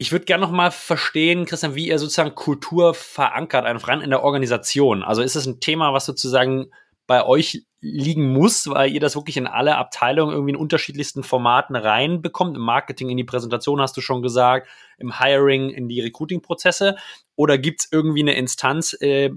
[0.01, 4.11] Ich würde gerne noch mal verstehen, Christian, wie ihr sozusagen Kultur verankert, einfach rein in
[4.11, 5.03] der Organisation.
[5.03, 6.71] Also ist es ein Thema, was sozusagen
[7.09, 11.75] bei euch liegen muss, weil ihr das wirklich in alle Abteilungen irgendwie in unterschiedlichsten Formaten
[11.75, 12.57] reinbekommt.
[12.57, 16.97] Im Marketing, in die Präsentation hast du schon gesagt, im Hiring, in die Recruiting-Prozesse.
[17.35, 19.31] Oder gibt es irgendwie eine Instanz, äh,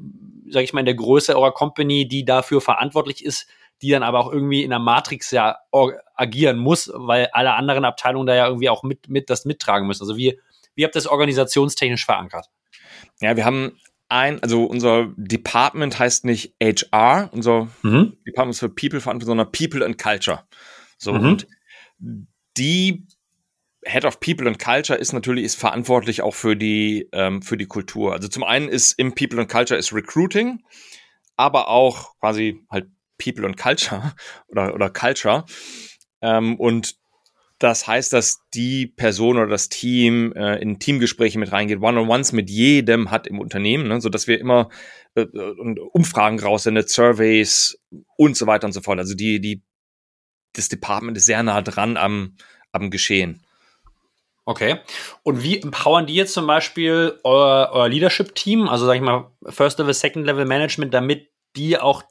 [0.50, 3.48] sage ich mal, in der Größe eurer Company, die dafür verantwortlich ist,
[3.82, 5.58] die dann aber auch irgendwie in der Matrix ja
[6.16, 10.04] agieren muss, weil alle anderen Abteilungen da ja irgendwie auch mit, mit das mittragen müssen.
[10.04, 10.40] Also wie
[10.82, 12.48] wie habt ihr das organisationstechnisch verankert?
[13.20, 18.18] Ja, wir haben ein, also unser Department heißt nicht HR, unser mhm.
[18.26, 20.44] Department ist für People verantwortlich, sondern People and Culture.
[20.98, 21.20] So, mhm.
[21.20, 21.48] und
[22.58, 23.06] die
[23.86, 27.68] Head of People and Culture ist natürlich ist verantwortlich auch für die ähm, für die
[27.68, 28.14] Kultur.
[28.14, 30.64] Also zum einen ist im People and Culture ist Recruiting,
[31.38, 32.88] aber auch quasi halt
[33.20, 34.14] People and Culture
[34.48, 35.46] oder oder Culture.
[36.22, 36.96] Ähm, und
[37.62, 42.50] das heißt, dass die Person oder das Team äh, in Teamgespräche mit reingeht, One-on-Ones mit
[42.50, 44.70] jedem hat im Unternehmen, ne, so dass wir immer
[45.14, 47.80] äh, äh Umfragen raussendet, Surveys
[48.18, 48.98] und so weiter und so fort.
[48.98, 49.62] Also die, die,
[50.54, 52.36] das Department ist sehr nah dran am,
[52.72, 53.46] am Geschehen.
[54.46, 54.80] Okay.
[55.22, 59.78] Und wie empowern die jetzt zum Beispiel euer, euer Leadership-Team, also sag ich mal First
[59.78, 62.02] Level, Second Level Management, damit die auch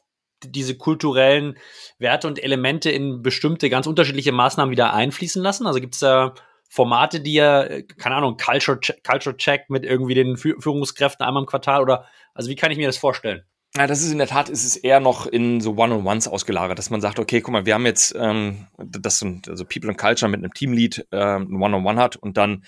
[0.44, 1.56] diese kulturellen
[1.98, 5.66] Werte und Elemente in bestimmte ganz unterschiedliche Maßnahmen wieder einfließen lassen?
[5.66, 6.34] Also gibt es da
[6.68, 11.46] Formate, die ja, keine Ahnung, Culture, Check, Culture Check mit irgendwie den Führungskräften einmal im
[11.46, 13.42] Quartal oder also wie kann ich mir das vorstellen?
[13.76, 16.90] Ja, das ist in der Tat, ist es eher noch in so One-on-Ones ausgelagert, dass
[16.90, 20.30] man sagt, okay, guck mal, wir haben jetzt ähm, das sind also People and Culture
[20.30, 22.64] mit einem Teamlead äh, ein One-on-One hat und dann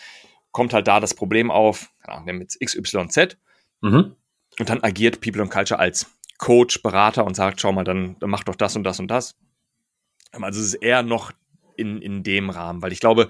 [0.53, 3.37] kommt halt da das Problem auf, ja, wir haben jetzt XYZ
[3.81, 4.17] mhm.
[4.59, 6.07] und dann agiert People and Culture als
[6.42, 9.37] Coach, Berater und sagt, schau mal, dann, dann mach doch das und das und das.
[10.33, 11.31] Also es ist eher noch
[11.76, 13.28] in, in dem Rahmen, weil ich glaube,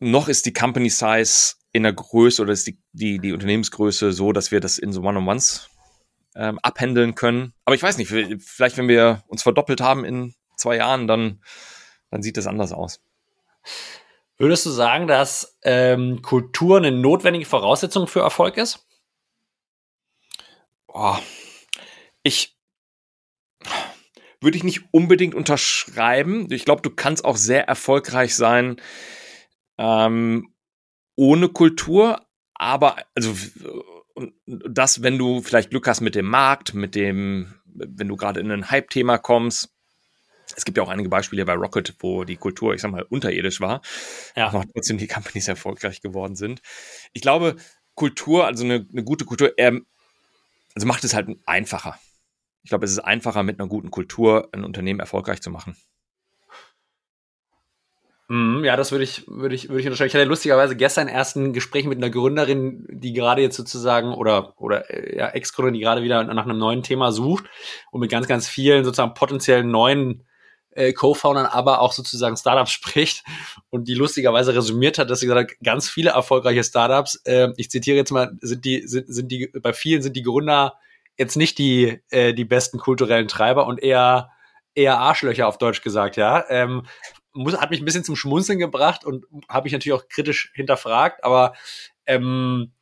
[0.00, 4.32] noch ist die Company Size in der Größe oder ist die, die, die Unternehmensgröße so,
[4.32, 5.70] dass wir das in so One-on-Ones
[6.34, 7.54] ähm, abhändeln können.
[7.64, 11.40] Aber ich weiß nicht, vielleicht wenn wir uns verdoppelt haben in zwei Jahren, dann,
[12.10, 13.00] dann sieht das anders aus.
[14.38, 18.84] Würdest du sagen, dass ähm, Kultur eine notwendige Voraussetzung für Erfolg ist?
[20.88, 21.18] Oh,
[22.26, 22.56] ich
[24.40, 26.48] würde ich nicht unbedingt unterschreiben.
[26.50, 28.76] Ich glaube, du kannst auch sehr erfolgreich sein
[29.78, 30.52] ähm,
[31.14, 33.34] ohne Kultur, aber also
[34.46, 38.50] das, wenn du vielleicht Glück hast mit dem Markt, mit dem, wenn du gerade in
[38.50, 39.70] ein Hype-Thema kommst.
[40.56, 43.60] Es gibt ja auch einige Beispiele bei Rocket, wo die Kultur, ich sag mal, unterirdisch
[43.60, 43.82] war,
[44.36, 44.48] ja.
[44.48, 46.62] aber trotzdem die Companies erfolgreich geworden sind.
[47.12, 47.56] Ich glaube,
[47.94, 49.86] Kultur, also eine, eine gute Kultur, ähm,
[50.74, 51.98] also macht es halt einfacher.
[52.66, 55.76] Ich glaube, es ist einfacher, mit einer guten Kultur ein Unternehmen erfolgreich zu machen.
[58.26, 60.08] Mm, ja, das würde ich, würde ich, würde ich unterschreiben.
[60.08, 64.60] Ich hatte lustigerweise gestern erst ein Gespräch mit einer Gründerin, die gerade jetzt sozusagen oder,
[64.60, 67.44] oder, äh, ja, Ex-Gründerin, die gerade wieder nach einem neuen Thema sucht
[67.92, 70.24] und mit ganz, ganz vielen sozusagen potenziellen neuen
[70.72, 73.22] äh, Co-Foundern, aber auch sozusagen Startups spricht
[73.70, 77.70] und die lustigerweise resümiert hat, dass sie gesagt hat, ganz viele erfolgreiche Startups, äh, ich
[77.70, 80.80] zitiere jetzt mal, sind die, sind, sind die, bei vielen sind die Gründer
[81.16, 84.30] jetzt nicht die, äh, die besten kulturellen Treiber und eher
[84.76, 86.44] eher Arschlöcher auf Deutsch gesagt, ja.
[86.48, 86.86] Ähm,
[87.32, 91.24] muss, hat mich ein bisschen zum Schmunzeln gebracht und habe ich natürlich auch kritisch hinterfragt,
[91.24, 91.54] aber
[92.06, 92.72] ähm,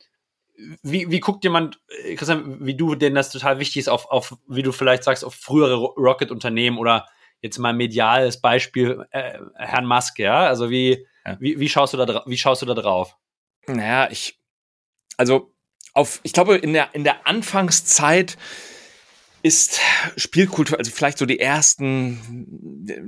[0.83, 4.37] wie, wie guckt jemand, äh, Christian, wie du denn das total wichtig ist, auf, auf
[4.47, 7.07] wie du vielleicht sagst, auf frühere Rocket-Unternehmen oder
[7.40, 10.47] jetzt mal mediales Beispiel äh, Herrn Musk, ja?
[10.47, 11.37] Also wie, ja.
[11.40, 13.16] wie, wie schaust du da wie schaust du da drauf?
[13.66, 14.40] Naja, ich,
[15.16, 15.53] also
[15.94, 18.37] auf, ich glaube, in der, in der Anfangszeit
[19.42, 19.78] ist
[20.16, 22.18] Spielkultur, also vielleicht so die ersten,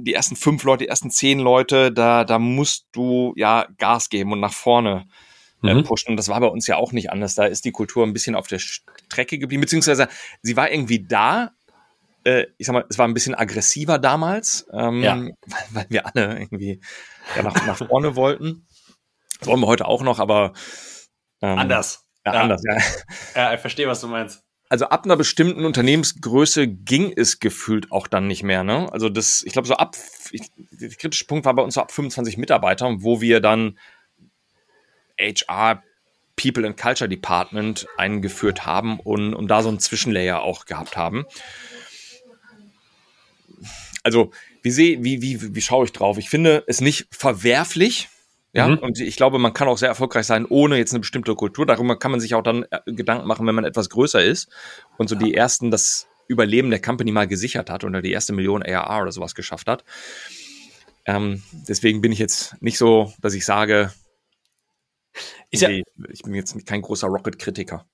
[0.04, 4.32] die ersten fünf Leute, die ersten zehn Leute, da, da musst du ja Gas geben
[4.32, 5.08] und nach vorne
[5.64, 5.84] äh, mhm.
[5.84, 6.10] pushen.
[6.10, 7.34] Und das war bei uns ja auch nicht anders.
[7.34, 10.08] Da ist die Kultur ein bisschen auf der Strecke geblieben, beziehungsweise
[10.42, 11.52] sie war irgendwie da.
[12.24, 15.16] Äh, ich sag mal, es war ein bisschen aggressiver damals, ähm, ja.
[15.16, 15.34] weil,
[15.70, 16.80] weil wir alle irgendwie
[17.34, 18.66] ja, nach, nach vorne wollten.
[19.40, 20.52] Das wollen wir heute auch noch, aber
[21.40, 22.05] ähm, anders.
[22.26, 22.76] Ja, ja, anders, ja.
[23.34, 28.06] Ja, ich verstehe, was du meinst also ab einer bestimmten Unternehmensgröße ging es gefühlt auch
[28.06, 28.64] dann nicht mehr.
[28.64, 28.92] Ne?
[28.92, 29.96] Also das, ich glaube, so ab,
[30.32, 33.78] ich, der kritische Punkt war bei uns so ab 25 Mitarbeitern, wo wir dann
[35.20, 35.82] HR,
[36.36, 41.24] People and Culture Department eingeführt haben und, und da so einen Zwischenlayer auch gehabt haben.
[44.02, 46.18] Also, wie sehe, wie, wie, wie schaue ich drauf?
[46.18, 48.10] Ich finde es nicht verwerflich,
[48.56, 48.78] ja, mhm.
[48.78, 51.66] und ich glaube, man kann auch sehr erfolgreich sein, ohne jetzt eine bestimmte Kultur.
[51.66, 54.48] Darüber kann man sich auch dann äh, Gedanken machen, wenn man etwas größer ist
[54.96, 55.20] und so ja.
[55.20, 59.12] die ersten das Überleben der Company mal gesichert hat oder die erste Million ARR oder
[59.12, 59.84] sowas geschafft hat.
[61.04, 63.92] Ähm, deswegen bin ich jetzt nicht so, dass ich sage,
[65.52, 67.84] ja, ich bin jetzt kein großer Rocket-Kritiker.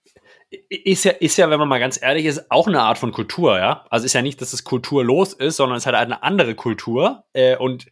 [0.68, 3.59] Ist ja, ist ja, wenn man mal ganz ehrlich ist, auch eine Art von Kultur,
[3.59, 3.85] ja.
[3.90, 7.25] Also ist ja nicht, dass es kulturlos ist, sondern es hat eine andere Kultur.
[7.33, 7.87] Äh, und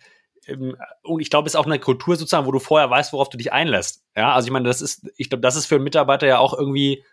[1.02, 3.36] und ich glaube, es ist auch eine Kultur sozusagen, wo du vorher weißt, worauf du
[3.36, 4.04] dich einlässt.
[4.16, 6.56] Ja, also ich meine, das ist, ich glaube, das ist für einen Mitarbeiter ja auch
[6.56, 7.04] irgendwie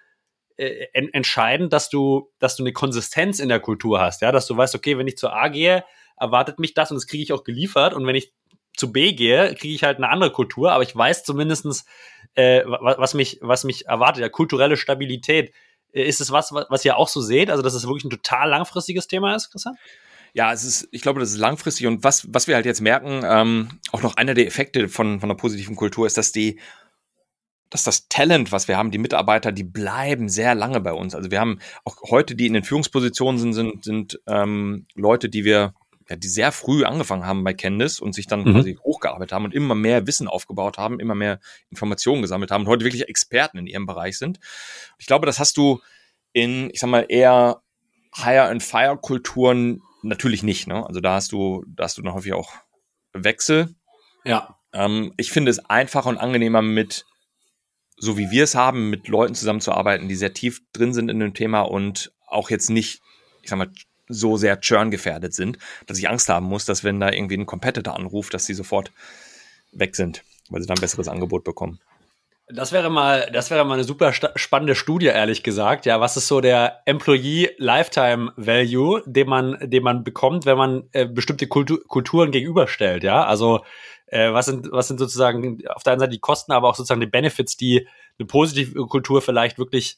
[0.58, 4.58] äh, entscheidend, dass du, dass du eine Konsistenz in der Kultur hast, ja, dass du
[4.58, 5.84] weißt, okay, wenn ich zur A gehe,
[6.18, 8.34] erwartet mich das und das kriege ich auch geliefert und wenn ich
[8.76, 11.86] zu B gehe, kriege ich halt eine andere Kultur, aber ich weiß zumindestens,
[12.36, 15.54] äh, was mich, was mich erwartet, ja, kulturelle Stabilität.
[15.92, 17.50] Äh, ist es was, was ihr auch so seht?
[17.50, 19.78] Also, dass es wirklich ein total langfristiges Thema ist, Christian?
[20.38, 23.22] Ja, es ist, ich glaube, das ist langfristig und was, was wir halt jetzt merken,
[23.26, 26.60] ähm, auch noch einer der Effekte von, von einer positiven Kultur ist, dass die,
[27.72, 31.16] dass das Talent, was wir haben, die Mitarbeiter, die bleiben sehr lange bei uns.
[31.16, 35.44] Also wir haben auch heute, die in den Führungspositionen sind, sind, sind ähm, Leute, die
[35.44, 35.74] wir,
[36.08, 38.54] ja, die sehr früh angefangen haben bei Candice und sich dann mhm.
[38.54, 41.40] quasi hochgearbeitet haben und immer mehr Wissen aufgebaut haben, immer mehr
[41.72, 44.40] Informationen gesammelt haben und heute wirklich Experten in ihrem Bereich sind.
[45.00, 45.82] Ich glaube, das hast du
[46.32, 47.64] in, ich sag mal, eher
[48.14, 50.68] Hire-and-Fire-Kulturen natürlich nicht.
[50.68, 50.86] Ne?
[50.86, 52.54] Also da hast du, da hast du dann häufig auch
[53.14, 53.76] Wechsel.
[54.26, 54.58] Ja.
[54.74, 57.06] Ähm, ich finde es einfacher und angenehmer mit,
[57.98, 61.34] so wie wir es haben, mit Leuten zusammenzuarbeiten, die sehr tief drin sind in dem
[61.34, 63.02] Thema und auch jetzt nicht,
[63.42, 63.72] ich sag mal,
[64.10, 67.46] so sehr Churn gefährdet sind, dass ich Angst haben muss, dass wenn da irgendwie ein
[67.46, 68.92] Competitor anruft, dass sie sofort
[69.72, 71.80] weg sind, weil sie dann ein besseres Angebot bekommen.
[72.50, 75.86] Das wäre mal, das wäre mal eine super spannende Studie, ehrlich gesagt.
[75.86, 80.84] Ja, was ist so der Employee Lifetime Value, den man, den man bekommt, wenn man
[80.94, 83.04] äh, bestimmte Kultu Kulturen gegenüberstellt?
[83.04, 83.66] Ja, also
[84.06, 87.02] äh, was sind, was sind sozusagen auf der einen Seite die Kosten, aber auch sozusagen
[87.02, 87.86] die Benefits, die
[88.18, 89.98] eine positive Kultur vielleicht wirklich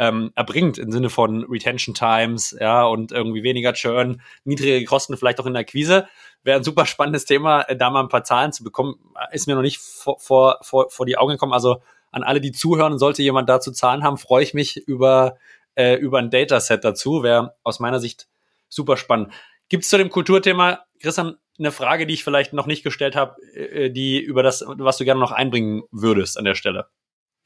[0.00, 5.38] ähm, erbringt im Sinne von Retention Times, ja, und irgendwie weniger Churn, niedrige Kosten vielleicht
[5.40, 6.08] auch in der Akquise.
[6.42, 8.94] Wäre ein super spannendes Thema, äh, da mal ein paar Zahlen zu bekommen.
[9.30, 11.52] Ist mir noch nicht vor, vor, vor, vor die Augen gekommen.
[11.52, 11.82] Also
[12.12, 15.36] an alle, die zuhören, sollte jemand dazu Zahlen haben, freue ich mich über,
[15.74, 17.22] äh, über ein Dataset dazu.
[17.22, 18.26] Wäre aus meiner Sicht
[18.70, 19.34] super spannend.
[19.68, 23.36] Gibt es zu dem Kulturthema, Christian, eine Frage, die ich vielleicht noch nicht gestellt habe,
[23.52, 26.86] äh, die über das, was du gerne noch einbringen würdest an der Stelle?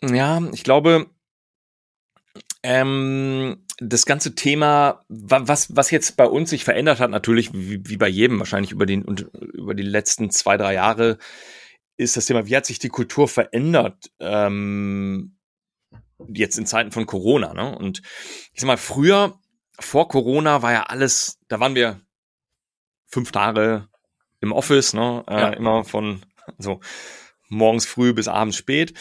[0.00, 1.06] Ja, ich glaube,
[2.64, 7.98] ähm, das ganze Thema, was, was jetzt bei uns sich verändert hat, natürlich, wie, wie
[7.98, 11.18] bei jedem wahrscheinlich über, den, über die letzten zwei, drei Jahre,
[11.98, 14.10] ist das Thema, wie hat sich die Kultur verändert?
[14.18, 15.36] Ähm,
[16.26, 17.52] jetzt in Zeiten von Corona.
[17.52, 17.76] Ne?
[17.76, 18.00] Und
[18.54, 19.38] ich sag mal, früher,
[19.78, 22.00] vor Corona, war ja alles, da waren wir
[23.08, 23.88] fünf Tage
[24.40, 25.22] im Office, ne?
[25.28, 25.48] Äh, ja.
[25.50, 26.22] immer von
[26.58, 26.80] so
[27.50, 28.94] morgens früh bis abends spät.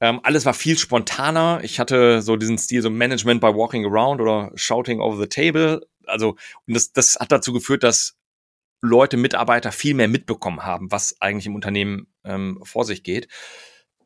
[0.00, 1.60] Ähm, alles war viel spontaner.
[1.62, 5.86] Ich hatte so diesen Stil, so Management by Walking Around oder Shouting over the Table.
[6.06, 6.36] Also,
[6.66, 8.16] und das, das hat dazu geführt, dass
[8.82, 13.28] Leute, Mitarbeiter viel mehr mitbekommen haben, was eigentlich im Unternehmen ähm, vor sich geht.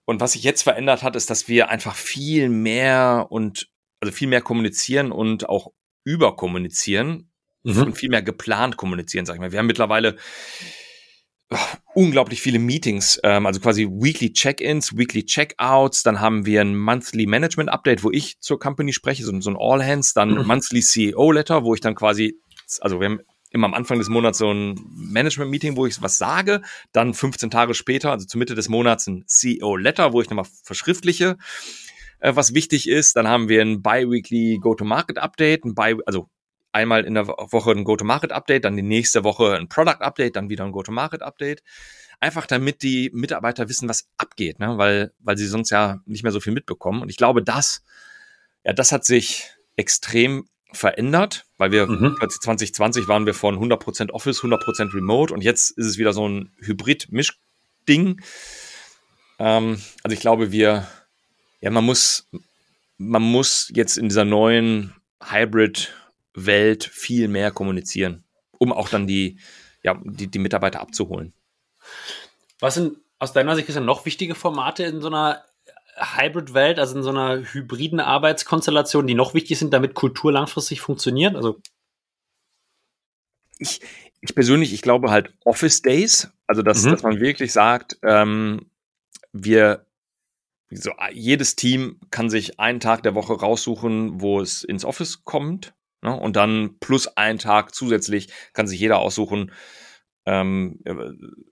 [0.05, 3.69] Und was sich jetzt verändert hat, ist, dass wir einfach viel mehr und
[4.01, 5.73] also viel mehr kommunizieren und auch
[6.05, 7.31] überkommunizieren
[7.65, 7.83] mhm.
[7.83, 9.53] und viel mehr geplant kommunizieren, sag ich mal.
[9.53, 10.17] Wir haben mittlerweile
[11.95, 17.27] unglaublich viele Meetings, ähm, also quasi Weekly Check-ins, Weekly Check-outs, dann haben wir ein Monthly
[17.27, 20.47] Management Update, wo ich zur Company spreche, so, so ein All Hands, dann mhm.
[20.47, 22.39] Monthly CEO Letter, wo ich dann quasi,
[22.81, 23.21] also wir haben
[23.51, 26.61] immer am Anfang des Monats so ein Management-Meeting, wo ich was sage,
[26.93, 30.47] dann 15 Tage später, also zur Mitte des Monats ein CEO Letter, wo ich nochmal
[30.65, 31.39] verschriftliche,
[32.21, 36.29] äh, was wichtig ist, dann haben wir ein Bi-Weekly Go-to-Market Update, ein Bi also
[36.73, 40.73] einmal in der Woche ein Go-to-Market-Update, dann die nächste Woche ein Product-Update, dann wieder ein
[40.73, 41.63] Go-to-Market-Update.
[42.21, 44.77] Einfach damit die Mitarbeiter wissen, was abgeht, ne?
[44.77, 47.03] weil, weil sie sonst ja nicht mehr so viel mitbekommen.
[47.03, 47.85] Und ich glaube, das,
[48.65, 52.17] ja, das hat sich extrem verändert, weil wir mhm.
[52.19, 56.53] 2020 waren wir von 100% Office, 100% Remote und jetzt ist es wieder so ein
[56.61, 58.21] Hybrid-Misch-Ding.
[59.39, 60.87] Ähm, also ich glaube, wir,
[61.61, 62.29] ja, man muss,
[62.99, 64.95] man muss jetzt in dieser neuen
[65.25, 65.95] Hybrid
[66.47, 68.25] Welt viel mehr kommunizieren,
[68.59, 69.39] um auch dann die,
[69.83, 71.33] ja, die, die Mitarbeiter abzuholen.
[72.61, 75.45] Was sind aus deiner Sicht noch wichtige Formate in so einer
[75.97, 81.35] Hybrid-Welt, also in so einer hybriden Arbeitskonstellation, die noch wichtig sind, damit Kultur langfristig funktioniert?
[81.35, 81.61] Also
[83.59, 83.81] ich,
[84.21, 86.91] ich persönlich, ich glaube halt Office Days, also dass, mhm.
[86.93, 88.71] dass man wirklich sagt, ähm,
[89.33, 89.87] wir
[90.71, 95.73] so, jedes Team kann sich einen Tag der Woche raussuchen, wo es ins Office kommt
[96.03, 96.15] Ne?
[96.15, 99.53] Und dann plus ein Tag zusätzlich kann sich jeder aussuchen,
[100.27, 100.95] ähm, äh,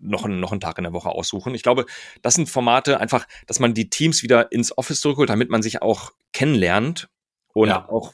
[0.00, 1.54] noch, einen, noch einen Tag in der Woche aussuchen.
[1.54, 1.86] Ich glaube,
[2.22, 5.80] das sind Formate einfach, dass man die Teams wieder ins Office zurückholt, damit man sich
[5.80, 7.08] auch kennenlernt
[7.54, 7.88] und ja.
[7.88, 8.12] auch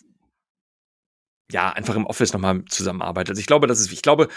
[1.51, 3.31] ja einfach im Office nochmal zusammenarbeitet.
[3.31, 4.29] Also ich glaube, das ist, ich glaube,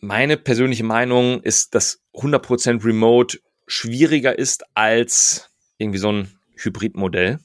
[0.00, 7.40] meine persönliche Meinung ist, dass 100% Remote schwieriger ist als irgendwie so ein Hybridmodell.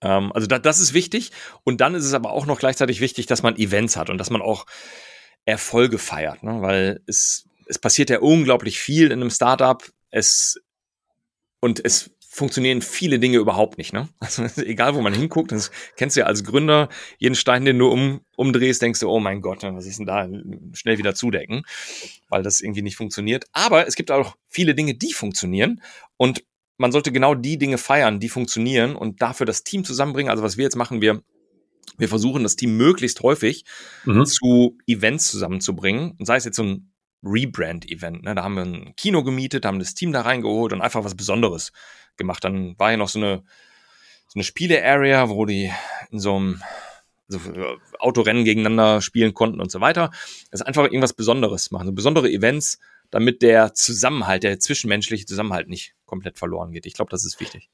[0.00, 1.30] Ähm, also da, das ist wichtig.
[1.64, 4.30] Und dann ist es aber auch noch gleichzeitig wichtig, dass man Events hat und dass
[4.30, 4.66] man auch
[5.44, 6.60] Erfolge feiert, ne?
[6.60, 9.82] weil es, es passiert ja unglaublich viel in einem Startup.
[10.10, 10.60] Es,
[11.60, 13.92] und es funktionieren viele Dinge überhaupt nicht.
[13.92, 14.08] Ne?
[14.20, 16.88] Also egal, wo man hinguckt, das kennst du ja als Gründer,
[17.18, 20.28] jeden Stein, den du um, umdrehst, denkst du, oh mein Gott, was ist denn da?
[20.74, 21.64] Schnell wieder zudecken,
[22.28, 23.46] weil das irgendwie nicht funktioniert.
[23.52, 25.82] Aber es gibt auch viele Dinge, die funktionieren.
[26.16, 26.44] Und
[26.78, 30.30] man sollte genau die Dinge feiern, die funktionieren und dafür das Team zusammenbringen.
[30.30, 31.22] Also was wir jetzt machen, wir
[31.96, 33.64] wir versuchen das Team möglichst häufig
[34.04, 34.24] mhm.
[34.26, 36.12] zu Events zusammenzubringen.
[36.18, 38.22] Und sei es jetzt so ein Rebrand-Event.
[38.24, 38.34] Ne?
[38.34, 41.72] Da haben wir ein Kino gemietet, haben das Team da reingeholt und einfach was Besonderes
[42.16, 42.44] gemacht.
[42.44, 43.42] Dann war ja noch so eine,
[44.28, 45.72] so eine Spiele-Area, wo die
[46.10, 46.62] in so einem
[47.26, 47.40] so
[47.98, 50.10] Autorennen gegeneinander spielen konnten und so weiter.
[50.50, 51.86] Das ist einfach irgendwas Besonderes machen.
[51.86, 52.78] So besondere Events,
[53.10, 56.86] damit der Zusammenhalt, der zwischenmenschliche Zusammenhalt nicht komplett verloren geht.
[56.86, 57.70] Ich glaube, das ist wichtig.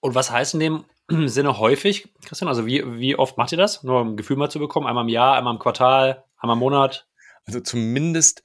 [0.00, 0.84] Und was heißt in dem
[1.28, 2.48] Sinne häufig, Christian?
[2.48, 3.82] Also wie, wie oft macht ihr das?
[3.82, 4.86] Nur um ein Gefühl mal zu bekommen?
[4.86, 7.06] Einmal im Jahr, einmal im Quartal, einmal im Monat?
[7.44, 8.42] Also zumindest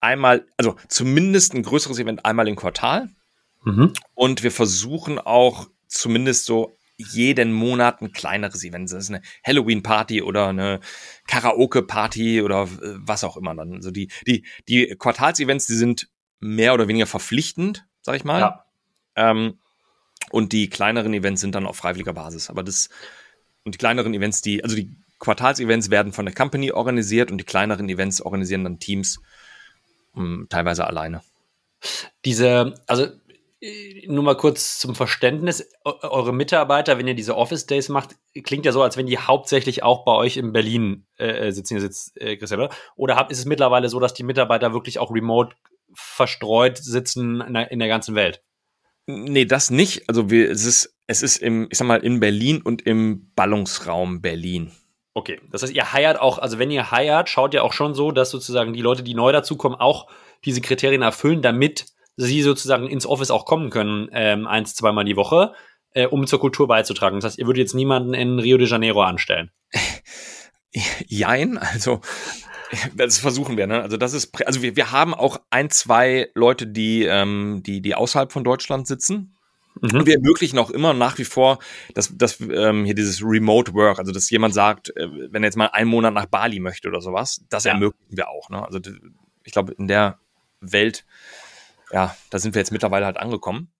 [0.00, 3.08] einmal, also zumindest ein größeres Event einmal im Quartal.
[3.64, 3.92] Mhm.
[4.14, 6.76] Und wir versuchen auch zumindest so
[7.08, 8.90] jeden Monat ein kleineres Event.
[8.90, 10.80] Das ist eine Halloween-Party oder eine
[11.26, 13.74] Karaoke-Party oder äh, was auch immer dann.
[13.74, 16.08] Also die, die, die Quartalsevents, die sind
[16.40, 18.40] mehr oder weniger verpflichtend, sag ich mal.
[18.40, 18.64] Ja.
[19.16, 19.58] Ähm,
[20.30, 22.50] und die kleineren Events sind dann auf freiwilliger Basis.
[22.50, 22.88] Aber das,
[23.64, 27.44] und die kleineren Events, die, also die Quartalsevents werden von der Company organisiert und die
[27.44, 29.20] kleineren Events organisieren dann Teams,
[30.12, 31.22] um, hm, teilweise alleine.
[32.24, 33.08] Diese, also
[34.06, 38.72] nur mal kurz zum Verständnis, eure Mitarbeiter, wenn ihr diese Office Days macht, klingt ja
[38.72, 41.74] so, als wenn die hauptsächlich auch bei euch in Berlin äh, äh sitzen.
[41.74, 42.74] Hier sitzt äh, Christian, oder?
[42.96, 45.54] Oder ist es mittlerweile so, dass die Mitarbeiter wirklich auch remote
[45.92, 48.42] verstreut sitzen in der, in der ganzen Welt?
[49.06, 50.08] Nee, das nicht.
[50.08, 54.22] Also wir, es ist, es ist im, ich sag mal, in Berlin und im Ballungsraum
[54.22, 54.72] Berlin.
[55.12, 58.12] Okay, das heißt, ihr heiert auch, also wenn ihr heiert, schaut ihr auch schon so,
[58.12, 60.06] dass sozusagen die Leute, die neu dazukommen, auch
[60.44, 61.86] diese Kriterien erfüllen, damit
[62.20, 65.52] sie sozusagen ins Office auch kommen können, ähm, eins, zweimal die Woche,
[65.94, 67.16] äh, um zur Kultur beizutragen.
[67.16, 69.50] Das heißt, ihr würdet jetzt niemanden in Rio de Janeiro anstellen.
[71.08, 72.00] Jein, also
[72.94, 73.82] das versuchen wir, ne?
[73.82, 77.94] Also das ist, also wir, wir haben auch ein, zwei Leute, die, ähm, die, die
[77.94, 79.36] außerhalb von Deutschland sitzen.
[79.80, 79.90] Mhm.
[80.00, 81.58] Und wir ermöglichen auch immer nach wie vor,
[81.94, 85.56] dass, dass ähm, hier dieses Remote Work, also dass jemand sagt, äh, wenn er jetzt
[85.56, 87.72] mal einen Monat nach Bali möchte oder sowas, das ja.
[87.72, 88.50] ermöglichen wir auch.
[88.50, 88.64] Ne?
[88.64, 88.78] Also
[89.42, 90.18] ich glaube, in der
[90.60, 91.04] Welt
[91.92, 93.70] ja, da sind wir jetzt mittlerweile halt angekommen.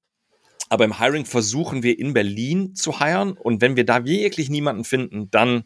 [0.69, 4.85] Aber im Hiring versuchen wir in Berlin zu hiren und wenn wir da wirklich niemanden
[4.85, 5.65] finden, dann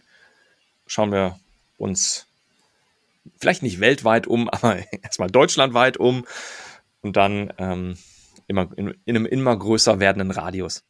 [0.87, 1.39] schauen wir
[1.77, 2.27] uns
[3.39, 6.25] vielleicht nicht weltweit um, aber erstmal deutschlandweit um
[7.03, 7.99] und dann ähm,
[8.47, 10.85] immer in, in einem immer größer werdenden Radius.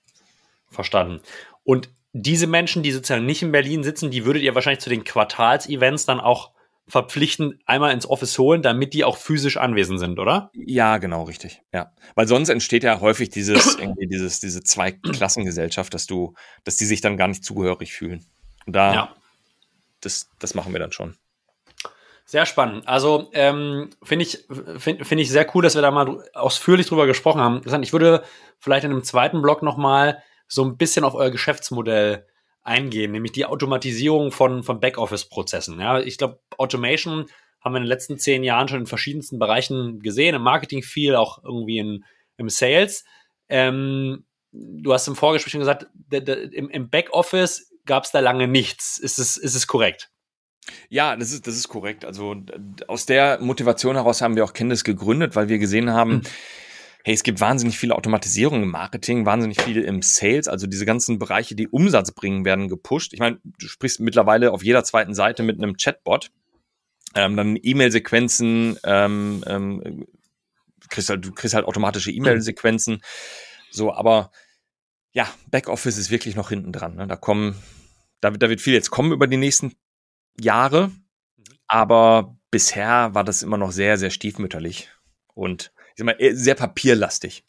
[0.70, 1.20] Verstanden.
[1.64, 5.05] Und diese Menschen, die sozusagen nicht in Berlin sitzen, die würdet ihr wahrscheinlich zu den
[5.05, 6.53] Quartalsevents dann auch
[6.87, 10.51] verpflichtend einmal ins Office holen, damit die auch physisch anwesend sind, oder?
[10.55, 11.62] Ja, genau, richtig.
[11.72, 11.93] Ja.
[12.14, 17.01] Weil sonst entsteht ja häufig dieses, irgendwie dieses, diese Zweiklassengesellschaft, dass du, dass die sich
[17.01, 18.24] dann gar nicht zugehörig fühlen.
[18.66, 19.16] Und da, ja.
[20.01, 21.16] das, das machen wir dann schon.
[22.26, 22.89] Sehr spannend.
[22.89, 24.47] Also ähm, finde ich,
[24.78, 27.82] finde find ich sehr cool, dass wir da mal ausführlich drüber gesprochen haben.
[27.82, 28.24] Ich würde
[28.59, 32.26] vielleicht in einem zweiten Block nochmal so ein bisschen auf euer Geschäftsmodell
[32.65, 35.79] eingehen, nämlich die Automatisierung von, von Backoffice-Prozessen.
[35.79, 37.27] Ja, ich glaube, Automation
[37.61, 41.15] haben wir in den letzten zehn Jahren schon in verschiedensten Bereichen gesehen, im Marketing viel,
[41.15, 42.05] auch irgendwie in,
[42.37, 43.05] im Sales.
[43.49, 48.99] Ähm, du hast im Vorgespräch schon gesagt, im, im Backoffice gab es da lange nichts.
[48.99, 50.11] Ist es, ist es korrekt?
[50.89, 52.07] Ja, das ist, das ist korrekt.
[52.07, 52.35] Also
[52.89, 56.23] aus der Motivation heraus haben wir auch Kenntnis gegründet, weil wir gesehen haben, hm
[57.05, 61.18] hey, es gibt wahnsinnig viele Automatisierungen im Marketing, wahnsinnig viel im Sales, also diese ganzen
[61.18, 63.12] Bereiche, die Umsatz bringen, werden gepusht.
[63.12, 66.30] Ich meine, du sprichst mittlerweile auf jeder zweiten Seite mit einem Chatbot,
[67.14, 70.07] ähm, dann E-Mail-Sequenzen, ähm, ähm,
[70.88, 73.02] kriegst halt, du kriegst halt automatische E-Mail-Sequenzen,
[73.70, 74.30] so, aber
[75.12, 76.96] ja, Backoffice ist wirklich noch hinten dran.
[76.96, 77.07] Ne?
[77.07, 77.55] Da kommen,
[78.20, 79.74] da, da wird viel jetzt kommen über die nächsten
[80.40, 80.90] Jahre,
[81.66, 84.88] aber bisher war das immer noch sehr, sehr stiefmütterlich.
[85.34, 87.45] Und ich sag mal, sehr papierlastig.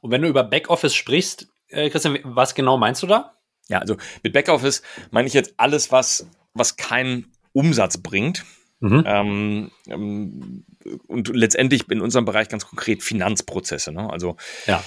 [0.00, 3.32] Und wenn du über Backoffice sprichst, äh, Christian, was genau meinst du da?
[3.68, 8.44] Ja, also mit Backoffice meine ich jetzt alles, was, was keinen Umsatz bringt.
[8.80, 9.04] Mhm.
[9.06, 10.64] Ähm, ähm,
[11.06, 13.92] und letztendlich in unserem Bereich ganz konkret Finanzprozesse.
[13.92, 14.10] Ne?
[14.10, 14.84] Also ja.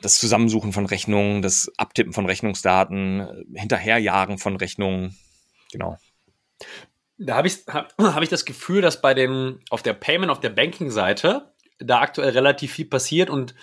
[0.00, 5.16] das Zusammensuchen von Rechnungen, das Abtippen von Rechnungsdaten, Hinterherjagen von Rechnungen.
[5.70, 5.98] Genau.
[7.18, 10.40] Da habe ich, hab, hab ich das Gefühl, dass bei den, auf der Payment, auf
[10.40, 11.51] der Banking-Seite
[11.84, 13.54] da aktuell relativ viel passiert und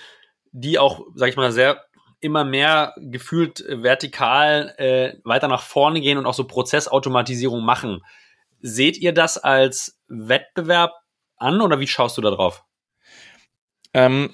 [0.51, 1.83] die auch, sag ich mal, sehr
[2.21, 8.01] immer mehr gefühlt vertikal äh, weiter nach vorne gehen und auch so Prozessautomatisierung machen.
[8.61, 10.91] Seht ihr das als Wettbewerb
[11.37, 12.65] an oder wie schaust du da drauf?
[13.93, 14.33] Ähm,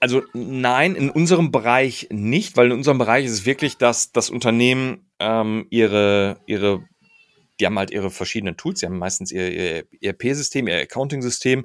[0.00, 4.28] also nein, in unserem Bereich nicht, weil in unserem Bereich ist es wirklich, dass das
[4.28, 6.86] Unternehmen ähm, ihre, ihre
[7.58, 11.64] die haben halt ihre verschiedenen Tools, sie haben meistens ihr, ihr ERP-System, ihr Accounting-System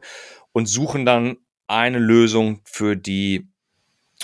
[0.51, 1.37] und suchen dann
[1.67, 3.47] eine Lösung für die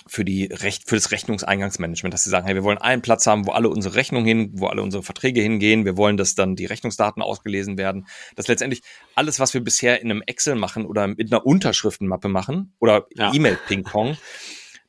[0.06, 3.46] für die Recht, für das Rechnungseingangsmanagement, dass sie sagen, hey, wir wollen einen Platz haben,
[3.48, 5.86] wo alle unsere Rechnungen hin, wo alle unsere Verträge hingehen.
[5.86, 8.08] Wir wollen, dass dann die Rechnungsdaten ausgelesen werden.
[8.36, 8.84] Dass letztendlich
[9.16, 13.34] alles, was wir bisher in einem Excel machen oder mit einer Unterschriftenmappe machen oder ja.
[13.34, 14.18] E-Mail-Ping-Pong,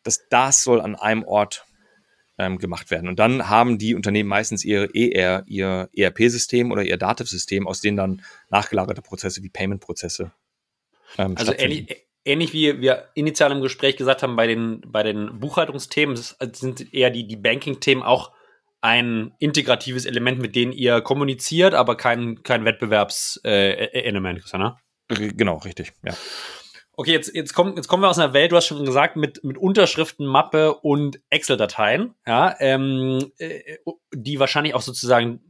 [0.02, 1.64] dass das soll an einem Ort
[2.38, 3.08] ähm, gemacht werden.
[3.08, 7.96] Und dann haben die Unternehmen meistens ihr ER, ihr ERP-System oder ihr Dativ-System, aus denen
[7.96, 10.32] dann nachgelagerte Prozesse wie Payment-Prozesse
[11.16, 15.40] ähm, also ähnlich, ähnlich wie wir initial im Gespräch gesagt haben bei den, bei den
[15.40, 18.32] Buchhaltungsthemen, sind eher die, die Banking-Themen auch
[18.80, 24.76] ein integratives Element, mit denen ihr kommuniziert, aber kein, kein Wettbewerbselement, äh, ne?
[25.08, 26.14] Genau, richtig, ja.
[26.92, 29.42] Okay, jetzt, jetzt, kommen, jetzt kommen wir aus einer Welt, du hast schon gesagt, mit,
[29.44, 33.76] mit Unterschriften, Mappe und Excel-Dateien, ja, ähm, äh,
[34.12, 35.47] die wahrscheinlich auch sozusagen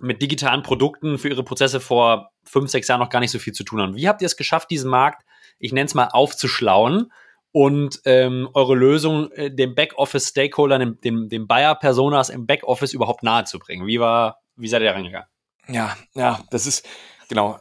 [0.00, 3.52] mit digitalen Produkten für ihre Prozesse vor fünf, sechs Jahren noch gar nicht so viel
[3.52, 3.96] zu tun haben.
[3.96, 5.24] Wie habt ihr es geschafft, diesen Markt,
[5.58, 7.12] ich nenne es mal, aufzuschlauen
[7.52, 13.44] und ähm, eure Lösung äh, dem Backoffice-Stakeholdern, dem, dem, dem Buyer-Personas im Backoffice überhaupt nahe
[13.44, 13.86] zu bringen.
[13.86, 15.28] Wie war, wie seid ihr da reingegangen?
[15.68, 16.86] Ja, ja, das ist,
[17.28, 17.58] genau.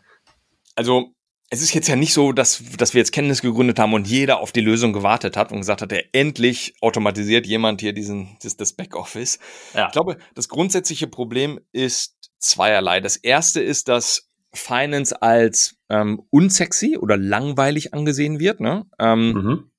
[0.76, 1.14] Also,
[1.52, 4.40] es ist jetzt ja nicht so, dass, dass wir jetzt Kenntnis gegründet haben und jeder
[4.40, 8.58] auf die Lösung gewartet hat und gesagt hat, ja, endlich automatisiert jemand hier diesen, das,
[8.58, 9.38] das Backoffice.
[9.76, 9.86] Ja.
[9.86, 13.00] Ich glaube, das grundsätzliche Problem ist zweierlei.
[13.00, 18.60] Das erste ist, dass Finance als ähm, unsexy oder langweilig angesehen wird.
[18.60, 18.86] Ne?
[19.00, 19.74] Ähm, mhm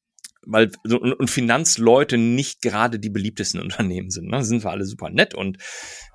[0.47, 4.29] weil so, und Finanzleute nicht gerade die beliebtesten Unternehmen sind.
[4.31, 4.45] Ne?
[4.45, 5.59] Sind wir alle super nett und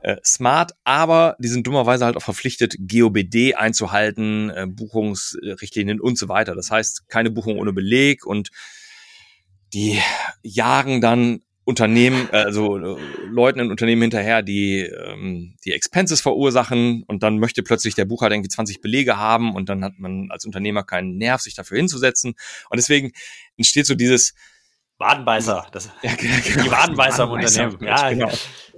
[0.02, 6.30] äh, smart, aber die sind dummerweise halt auch verpflichtet, GOBD einzuhalten, äh, Buchungsrichtlinien und so
[6.30, 6.56] weiter.
[6.56, 8.50] Das heißt, keine Buchung ohne Beleg und
[9.74, 10.00] die
[10.42, 12.98] jagen dann Unternehmen, äh, also äh,
[13.30, 18.34] Leuten in Unternehmen hinterher, die ähm, die Expenses verursachen und dann möchte plötzlich der Buchhalter
[18.34, 22.34] irgendwie 20 Belege haben und dann hat man als Unternehmer keinen Nerv, sich dafür hinzusetzen.
[22.72, 23.12] Und deswegen
[23.56, 24.34] entsteht so dieses
[24.98, 27.78] Wadenbeißer, das, ja, genau, die Wadenbeißer im Unternehmen.
[27.82, 28.32] Ja, genau.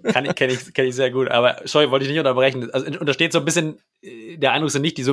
[0.03, 1.29] Kann ich, kenne ich, kenn ich sehr gut.
[1.29, 2.69] Aber sorry, wollte ich nicht unterbrechen.
[2.71, 5.05] Also untersteht so ein bisschen äh, der Eindruck sind nicht die,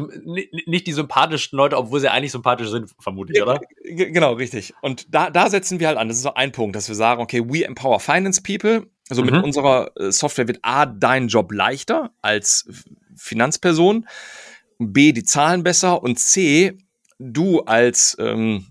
[0.66, 3.60] nicht die sympathischsten Leute, obwohl sie eigentlich sympathisch sind, vermutlich, oder?
[3.84, 4.74] Genau, richtig.
[4.82, 6.08] Und da, da setzen wir halt an.
[6.08, 8.86] Das ist so ein Punkt, dass wir sagen, okay, we empower finance people.
[9.08, 9.30] Also mhm.
[9.30, 12.68] mit unserer äh, Software wird A, dein Job leichter als
[13.16, 14.06] Finanzperson.
[14.78, 16.02] B, die Zahlen besser.
[16.02, 16.76] Und C,
[17.18, 18.66] du als ähm,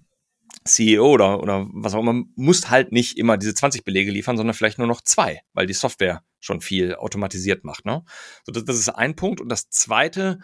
[0.68, 4.54] CEO oder, oder was auch immer, musst halt nicht immer diese 20 Belege liefern, sondern
[4.54, 7.86] vielleicht nur noch zwei, weil die Software schon viel automatisiert macht.
[7.86, 8.04] Ne?
[8.46, 9.42] So, das, das ist ein Punkt.
[9.42, 10.40] Und das zweite,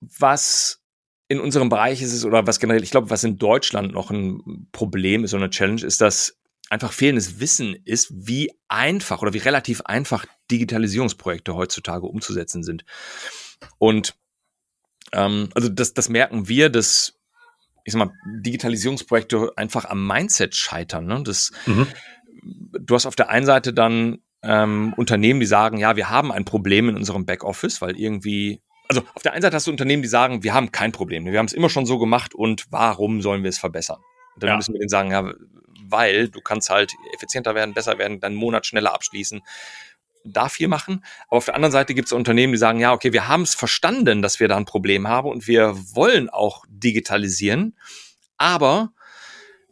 [0.00, 0.82] was
[1.28, 4.68] in unserem Bereich ist es, oder was generell, ich glaube, was in Deutschland noch ein
[4.72, 6.38] Problem ist oder eine Challenge, ist, dass
[6.68, 12.84] einfach fehlendes Wissen ist, wie einfach oder wie relativ einfach Digitalisierungsprojekte heutzutage umzusetzen sind.
[13.78, 14.14] Und
[15.12, 17.18] ähm, also das, das merken wir, dass
[17.84, 21.06] ich sag mal, Digitalisierungsprojekte einfach am Mindset scheitern.
[21.06, 21.22] Ne?
[21.24, 21.86] Das, mhm.
[22.42, 26.44] Du hast auf der einen Seite dann ähm, Unternehmen, die sagen, ja, wir haben ein
[26.44, 30.08] Problem in unserem Backoffice, weil irgendwie, also auf der einen Seite hast du Unternehmen, die
[30.08, 33.42] sagen, wir haben kein Problem, wir haben es immer schon so gemacht und warum sollen
[33.42, 34.00] wir es verbessern?
[34.34, 34.56] Und dann ja.
[34.56, 35.32] müssen wir denen sagen, ja,
[35.88, 39.42] weil du kannst halt effizienter werden, besser werden, deinen Monat schneller abschließen
[40.24, 41.04] da viel machen.
[41.28, 43.54] Aber auf der anderen Seite gibt es Unternehmen, die sagen, ja, okay, wir haben es
[43.54, 47.76] verstanden, dass wir da ein Problem haben und wir wollen auch digitalisieren.
[48.36, 48.92] Aber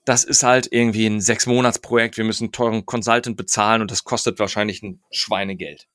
[0.05, 2.16] das ist halt irgendwie ein Sechs-Monats-Projekt.
[2.16, 5.88] Wir müssen einen teuren Consultant bezahlen und das kostet wahrscheinlich ein Schweinegeld.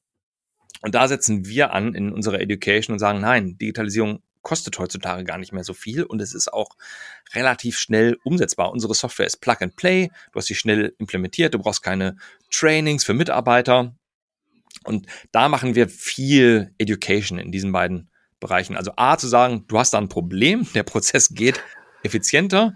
[0.81, 5.39] Und da setzen wir an in unserer Education und sagen, nein, Digitalisierung kostet heutzutage gar
[5.39, 6.77] nicht mehr so viel und es ist auch
[7.33, 8.71] relativ schnell umsetzbar.
[8.71, 12.15] Unsere Software ist Plug and Play, du hast sie schnell implementiert, du brauchst keine
[12.51, 13.95] Trainings für Mitarbeiter.
[14.83, 18.09] Und da machen wir viel Education in diesen beiden
[18.39, 18.75] Bereichen.
[18.75, 21.61] Also A zu sagen, du hast da ein Problem, der Prozess geht
[22.03, 22.75] effizienter.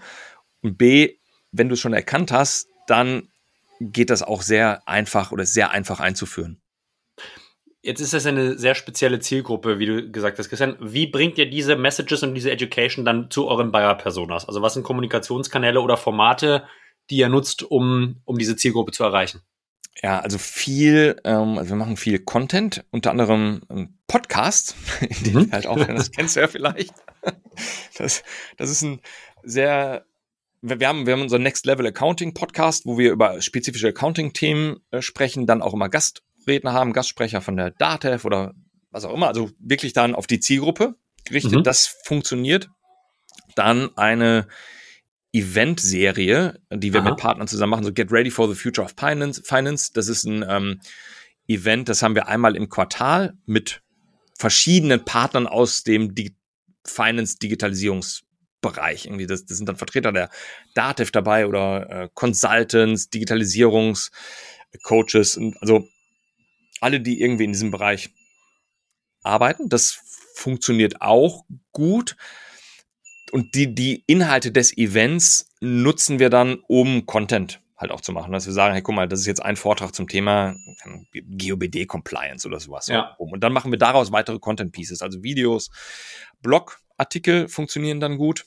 [0.61, 1.15] Und B,
[1.51, 3.29] wenn du es schon erkannt hast, dann
[3.79, 6.61] geht das auch sehr einfach oder sehr einfach einzuführen.
[7.81, 10.75] Jetzt ist das eine sehr spezielle Zielgruppe, wie du gesagt hast, Christian.
[10.81, 14.45] Wie bringt ihr diese Messages und diese Education dann zu euren Buyer-Personas?
[14.45, 16.65] Also was sind Kommunikationskanäle oder Formate,
[17.09, 19.41] die ihr nutzt, um, um diese Zielgruppe zu erreichen?
[20.01, 25.33] Ja, also viel, ähm, also wir machen viel Content, unter anderem ähm, Podcast, in dem
[25.33, 25.51] mhm.
[25.51, 26.93] halt auch, das kennst du ja vielleicht.
[27.97, 28.23] Das,
[28.55, 29.01] das ist ein
[29.43, 30.05] sehr,
[30.61, 35.01] wir haben, wir haben unseren Next Level Accounting Podcast, wo wir über spezifische Accounting-Themen äh,
[35.01, 38.53] sprechen, dann auch immer Gastredner haben, Gastsprecher von der DATEV oder
[38.91, 41.59] was auch immer, also wirklich dann auf die Zielgruppe gerichtet.
[41.59, 41.63] Mhm.
[41.63, 42.69] Das funktioniert.
[43.55, 44.47] Dann eine
[45.31, 47.09] Event-Serie, die wir Aha.
[47.09, 49.43] mit Partnern zusammen machen, so Get Ready for the Future of Finance.
[49.43, 49.91] Finance.
[49.93, 50.81] Das ist ein ähm,
[51.47, 53.83] Event, das haben wir einmal im Quartal mit
[54.37, 56.35] verschiedenen Partnern aus dem Di
[56.85, 59.05] Finance-Digitalisierungsbereich.
[59.05, 60.31] Irgendwie das, das sind dann Vertreter der
[60.73, 65.87] Dativ dabei oder äh, Consultants, Digitalisierungscoaches, und also
[66.81, 68.09] alle, die irgendwie in diesem Bereich
[69.21, 69.69] arbeiten.
[69.69, 69.99] Das
[70.33, 72.15] funktioniert auch gut
[73.31, 78.31] und die, die Inhalte des Events nutzen wir dann, um Content halt auch zu machen.
[78.31, 80.55] Dass wir sagen, hey, guck mal, das ist jetzt ein Vortrag zum Thema
[81.13, 82.87] GOBD Compliance oder sowas.
[82.87, 83.15] Ja.
[83.17, 85.69] Und dann machen wir daraus weitere Content Pieces, also Videos,
[86.41, 88.45] Blogartikel funktionieren dann gut.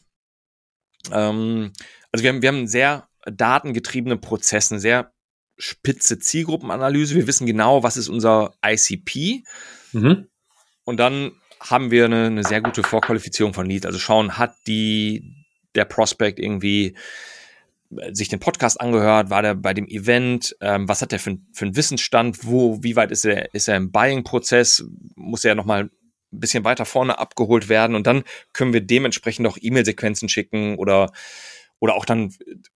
[1.11, 1.73] Ähm,
[2.13, 5.13] also wir haben, wir haben sehr datengetriebenen Prozess, eine sehr
[5.57, 7.15] spitze Zielgruppenanalyse.
[7.15, 9.45] Wir wissen genau, was ist unser ICP.
[9.93, 10.29] Mhm.
[10.85, 11.33] Und dann
[11.71, 13.87] haben wir eine, eine sehr gute Vorqualifizierung von Leads.
[13.87, 15.45] Also schauen, hat die
[15.75, 16.95] der Prospect irgendwie
[17.97, 21.39] äh, sich den Podcast angehört, war der bei dem Event, ähm, was hat der für,
[21.53, 24.85] für einen Wissensstand, wo, wie weit ist er, ist er im Buying-Prozess,
[25.15, 25.91] muss er nochmal ein
[26.31, 27.97] bisschen weiter vorne abgeholt werden?
[27.97, 31.13] Und dann können wir dementsprechend auch E-Mail-Sequenzen schicken oder
[31.83, 32.33] oder auch dann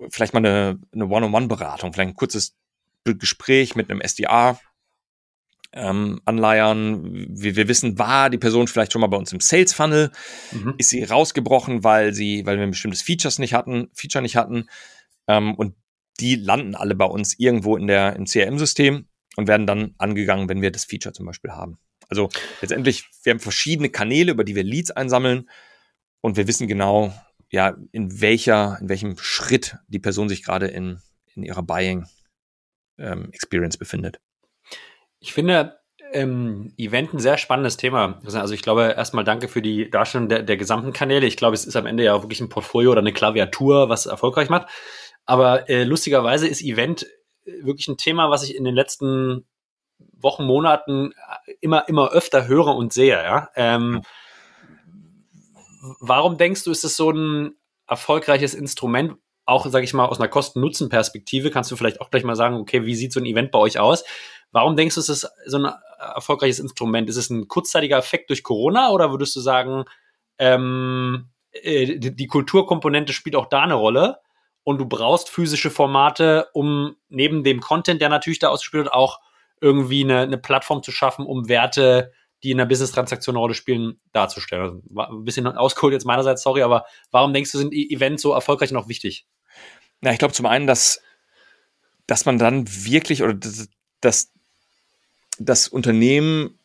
[0.09, 2.57] vielleicht mal eine, eine One-on-One-Beratung, vielleicht ein kurzes
[3.05, 4.59] Gespräch mit einem SDR,
[5.75, 7.29] ähm, anleiern.
[7.31, 10.11] Wir, wir wissen, war die Person vielleicht schon mal bei uns im Sales Funnel?
[10.53, 10.75] Mhm.
[10.79, 14.69] Ist sie rausgebrochen, weil sie, weil wir ein bestimmtes Features nicht hatten, Feature nicht hatten?
[15.27, 15.75] Ähm, und
[16.21, 19.07] die landen alle bei uns irgendwo in der, im CRM-System
[19.37, 21.79] und werden dann angegangen, wenn wir das Feature zum Beispiel haben.
[22.09, 22.29] Also
[22.61, 25.49] letztendlich, wir haben verschiedene Kanäle, über die wir Leads einsammeln
[26.21, 27.13] und wir wissen genau,
[27.51, 31.01] ja, in welcher, in welchem Schritt die Person sich gerade in,
[31.35, 32.07] in ihrer Buying
[32.99, 34.21] ähm, Experience befindet.
[35.25, 35.81] Ich finde
[36.13, 38.21] ähm, Event ein sehr spannendes Thema.
[38.27, 41.27] Also ich glaube, erstmal danke für die Darstellung der, der gesamten Kanäle.
[41.27, 44.51] Ich glaube, es ist am Ende ja wirklich ein Portfolio oder eine Klaviatur, was erfolgreich
[44.51, 44.69] macht.
[45.25, 47.05] Aber äh, lustigerweise ist Event
[47.47, 49.47] äh, wirklich ein Thema, was ich in den letzten
[49.99, 53.17] Wochen, Monaten äh, immer, immer öfter höre und sehe.
[53.17, 53.49] Ja?
[53.57, 54.03] Ähm,
[56.01, 57.55] warum denkst du, ist es so ein
[57.89, 59.15] erfolgreiches Instrument,
[59.47, 61.51] auch, sage ich mal, aus einer Kosten-Nutzen-Perspektive?
[61.51, 63.79] Kannst du vielleicht auch gleich mal sagen, okay, wie sieht so ein Event bei euch
[63.79, 64.05] aus?
[64.55, 67.11] Warum denkst du, ist es so ein erfolgreiches Instrument?
[67.11, 69.85] Ist es ein kurzzeitiger Effekt durch Corona oder würdest du sagen,
[70.39, 74.19] ähm, äh, die Kulturkomponente spielt auch da eine Rolle
[74.63, 79.19] und du brauchst physische Formate, um neben dem Content, der natürlich da ausgespielt wird, auch
[79.61, 82.13] irgendwie eine, eine Plattform zu schaffen, um Werte,
[82.45, 84.83] die in der Business-Transaktion eine Rolle spielen, darzustellen.
[84.95, 88.71] Also, ein bisschen ausgeholt jetzt meinerseits, sorry, aber warum denkst du, sind Events so erfolgreich
[88.71, 89.27] und auch wichtig?
[90.01, 91.03] Na, ich glaube zum einen, dass,
[92.07, 93.35] dass man dann wirklich oder
[94.01, 94.31] dass
[95.39, 96.59] das Unternehmen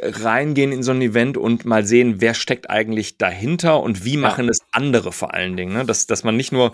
[0.00, 4.46] reingehen in so ein Event und mal sehen, wer steckt eigentlich dahinter und wie machen
[4.46, 4.50] ja.
[4.50, 5.72] es andere vor allen Dingen.
[5.72, 5.84] Ne?
[5.84, 6.72] Dass, dass man nicht nur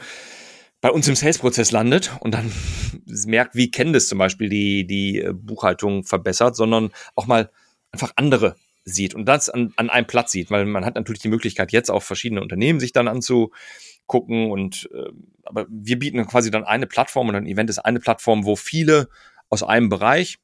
[0.80, 2.50] bei uns im Sales-Prozess landet und dann
[3.26, 7.50] merkt, wie Candice zum Beispiel die, die äh, Buchhaltung verbessert, sondern auch mal
[7.92, 11.28] einfach andere sieht und das an, an einem Platz sieht, weil man hat natürlich die
[11.28, 15.10] Möglichkeit, jetzt auch verschiedene Unternehmen sich dann anzugucken und äh,
[15.44, 19.08] aber wir bieten quasi dann eine Plattform und ein Event ist eine Plattform, wo viele
[19.50, 20.38] aus einem Bereich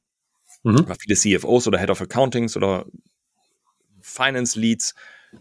[0.63, 0.85] Mhm.
[0.99, 2.85] Viele CFOs oder Head of Accountings oder
[4.01, 4.95] Finance Leads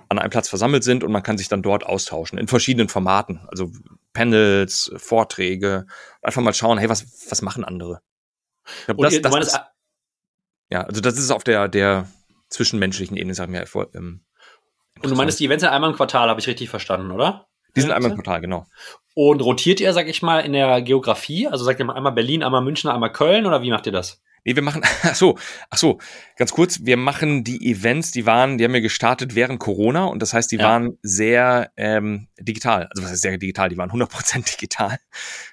[0.09, 3.41] an einem Platz versammelt sind und man kann sich dann dort austauschen in verschiedenen Formaten,
[3.49, 3.71] also
[4.13, 5.87] Panels, Vorträge,
[6.23, 8.01] einfach mal schauen, hey, was, was machen andere?
[8.87, 9.61] Glaub, das, das ist,
[10.71, 12.09] ja, also das ist auf der, der
[12.51, 13.65] zwischenmenschlichen Ebene, sagen wir.
[13.95, 14.21] Ähm,
[15.03, 17.47] und du meinst, die Events sind einmal im Quartal, habe ich richtig verstanden, oder?
[17.77, 18.67] Die sind einmal im Quartal, genau.
[19.15, 21.49] Und rotiert ihr, sag ich mal, in der Geografie?
[21.49, 24.23] Also sagt ihr mal einmal Berlin, einmal München, einmal Köln oder wie macht ihr das?
[24.45, 25.39] Nee, wir machen, ach so,
[25.71, 25.99] ach so,
[26.37, 30.21] ganz kurz, wir machen die Events, die waren, die haben wir gestartet während Corona und
[30.21, 30.65] das heißt, die ja.
[30.65, 32.87] waren sehr ähm, digital.
[32.91, 33.69] Also was heißt sehr digital?
[33.69, 34.99] Die waren 100% digital.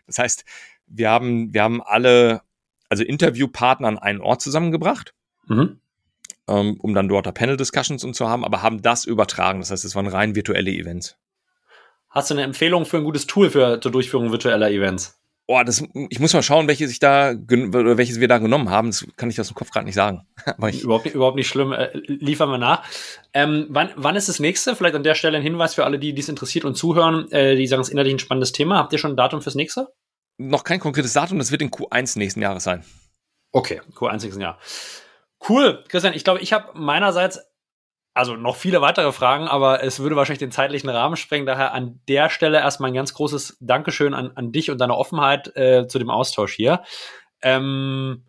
[0.08, 0.46] Das heißt,
[0.88, 2.42] wir haben, wir haben alle,
[2.90, 5.14] also Interviewpartner an einen Ort zusammengebracht.
[5.48, 5.80] Mhm.
[6.48, 9.62] Ähm, um dann dort Panel-Discussions und zu haben, aber haben das übertragen.
[9.62, 11.18] Das heißt, es waren rein virtuelle Events.
[12.16, 15.20] Hast du eine Empfehlung für ein gutes Tool für zur Durchführung virtueller Events?
[15.48, 18.90] Oh, das, ich muss mal schauen, welches ich da, welches wir da genommen haben.
[18.90, 20.26] Das kann ich aus dem Kopf gerade nicht sagen.
[20.58, 21.72] Überhaupt, nicht, überhaupt nicht schlimm.
[21.72, 22.84] Äh, liefern wir nach.
[23.34, 24.76] Ähm, wann, wann ist das nächste?
[24.76, 27.68] Vielleicht an der Stelle ein Hinweis für alle, die dies interessiert und zuhören, äh, die
[27.68, 28.78] sagen, es ist innerlich ein spannendes Thema.
[28.78, 29.94] Habt ihr schon ein Datum fürs nächste?
[30.38, 31.38] Noch kein konkretes Datum.
[31.38, 32.84] Das wird in Q1 nächsten Jahres sein.
[33.52, 34.58] Okay, Q1 nächsten Jahr.
[35.48, 36.16] Cool, Christian.
[36.16, 37.40] Ich glaube, ich habe meinerseits
[38.16, 41.46] also noch viele weitere Fragen, aber es würde wahrscheinlich den zeitlichen Rahmen sprengen.
[41.46, 45.56] Daher an der Stelle erstmal ein ganz großes Dankeschön an, an dich und deine Offenheit
[45.58, 46.84] äh, zu dem Austausch hier.
[47.42, 48.24] Ähm,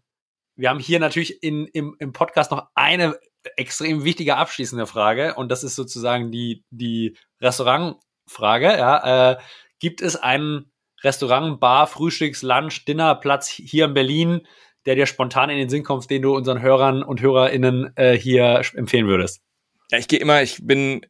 [0.57, 3.16] wir haben hier natürlich in, im, im Podcast noch eine
[3.57, 8.76] extrem wichtige abschließende Frage und das ist sozusagen die, die Restaurantfrage.
[8.76, 9.37] Ja, äh,
[9.78, 10.72] gibt es einen
[11.05, 14.49] Restaurant, Bar, Frühstücks, Lunch, Dinnerplatz hier in Berlin,
[14.84, 18.62] der dir spontan in den Sinn kommt, den du unseren Hörern und HörerInnen äh, hier
[18.74, 19.46] empfehlen würdest?
[19.91, 21.01] Ja, ich gehe immer, ich bin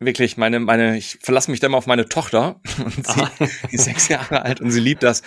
[0.00, 3.28] wirklich meine, meine, ich verlasse mich da immer auf meine Tochter und sie
[3.70, 5.22] ist sechs Jahre alt und sie liebt das.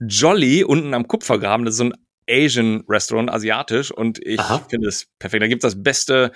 [0.00, 1.94] Jolly unten am Kupfergraben, das ist so ein
[2.28, 5.42] Asian Restaurant, asiatisch und ich finde es perfekt.
[5.42, 6.32] Da gibt's das beste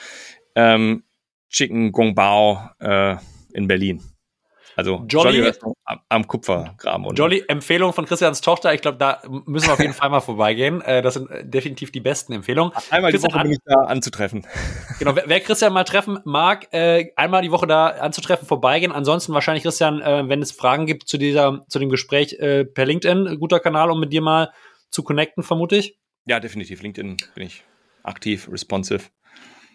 [0.55, 1.05] ähm,
[1.51, 3.17] Chicken Gong Bao äh,
[3.53, 4.03] in Berlin.
[4.81, 5.53] Also Jolly, Jolly
[5.85, 7.05] am, am Kupfergraben.
[7.05, 7.15] Unten.
[7.15, 8.73] Jolly, Empfehlung von Christians Tochter.
[8.73, 10.81] Ich glaube, da müssen wir auf jeden Fall mal vorbeigehen.
[10.81, 12.73] Äh, das sind äh, definitiv die besten Empfehlungen.
[12.89, 14.47] Einmal Christian die Woche bin ich da anzutreffen.
[14.99, 18.93] Genau, wer, wer Christian mal treffen mag, äh, einmal die Woche da anzutreffen, vorbeigehen.
[18.93, 23.61] Ansonsten wahrscheinlich, Christian, wenn es Fragen gibt zu dieser, zu dem Gespräch per LinkedIn, guter
[23.61, 24.53] Kanal, um mit dir mal
[24.91, 25.99] zu connecten, vermute ich.
[26.27, 26.83] Ja, definitiv.
[26.83, 27.65] LinkedIn bin ich
[28.03, 29.05] aktiv, responsive.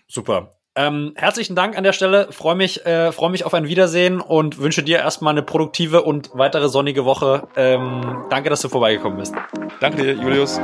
[0.07, 0.51] Super.
[0.77, 2.27] Ähm, herzlichen Dank an der Stelle.
[2.31, 6.31] Freue mich, äh, freue mich auf ein Wiedersehen und wünsche dir erstmal eine produktive und
[6.33, 7.47] weitere sonnige Woche.
[7.55, 9.33] Ähm, danke, dass du vorbeigekommen bist.
[9.79, 10.59] Danke dir, Julius.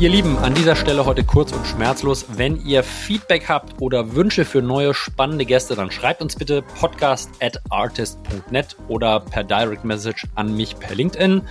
[0.00, 2.24] Ihr Lieben, an dieser Stelle heute kurz und schmerzlos.
[2.34, 7.28] Wenn ihr Feedback habt oder Wünsche für neue spannende Gäste, dann schreibt uns bitte podcast
[7.42, 11.42] at artist.net oder per Direct Message an mich per LinkedIn.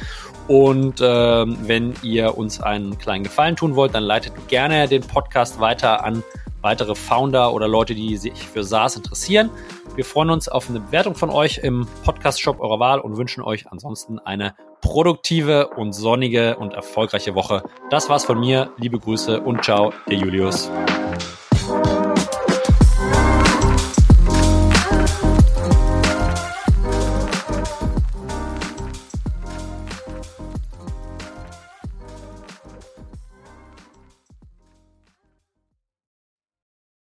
[0.47, 5.59] Und äh, wenn ihr uns einen kleinen Gefallen tun wollt, dann leitet gerne den Podcast
[5.59, 6.23] weiter an
[6.61, 9.51] weitere Founder oder Leute, die sich für SaaS interessieren.
[9.95, 13.71] Wir freuen uns auf eine Bewertung von euch im Podcast-Shop eurer Wahl und wünschen euch
[13.71, 17.63] ansonsten eine produktive und sonnige und erfolgreiche Woche.
[17.89, 18.71] Das war's von mir.
[18.77, 20.69] Liebe Grüße und ciao, der Julius.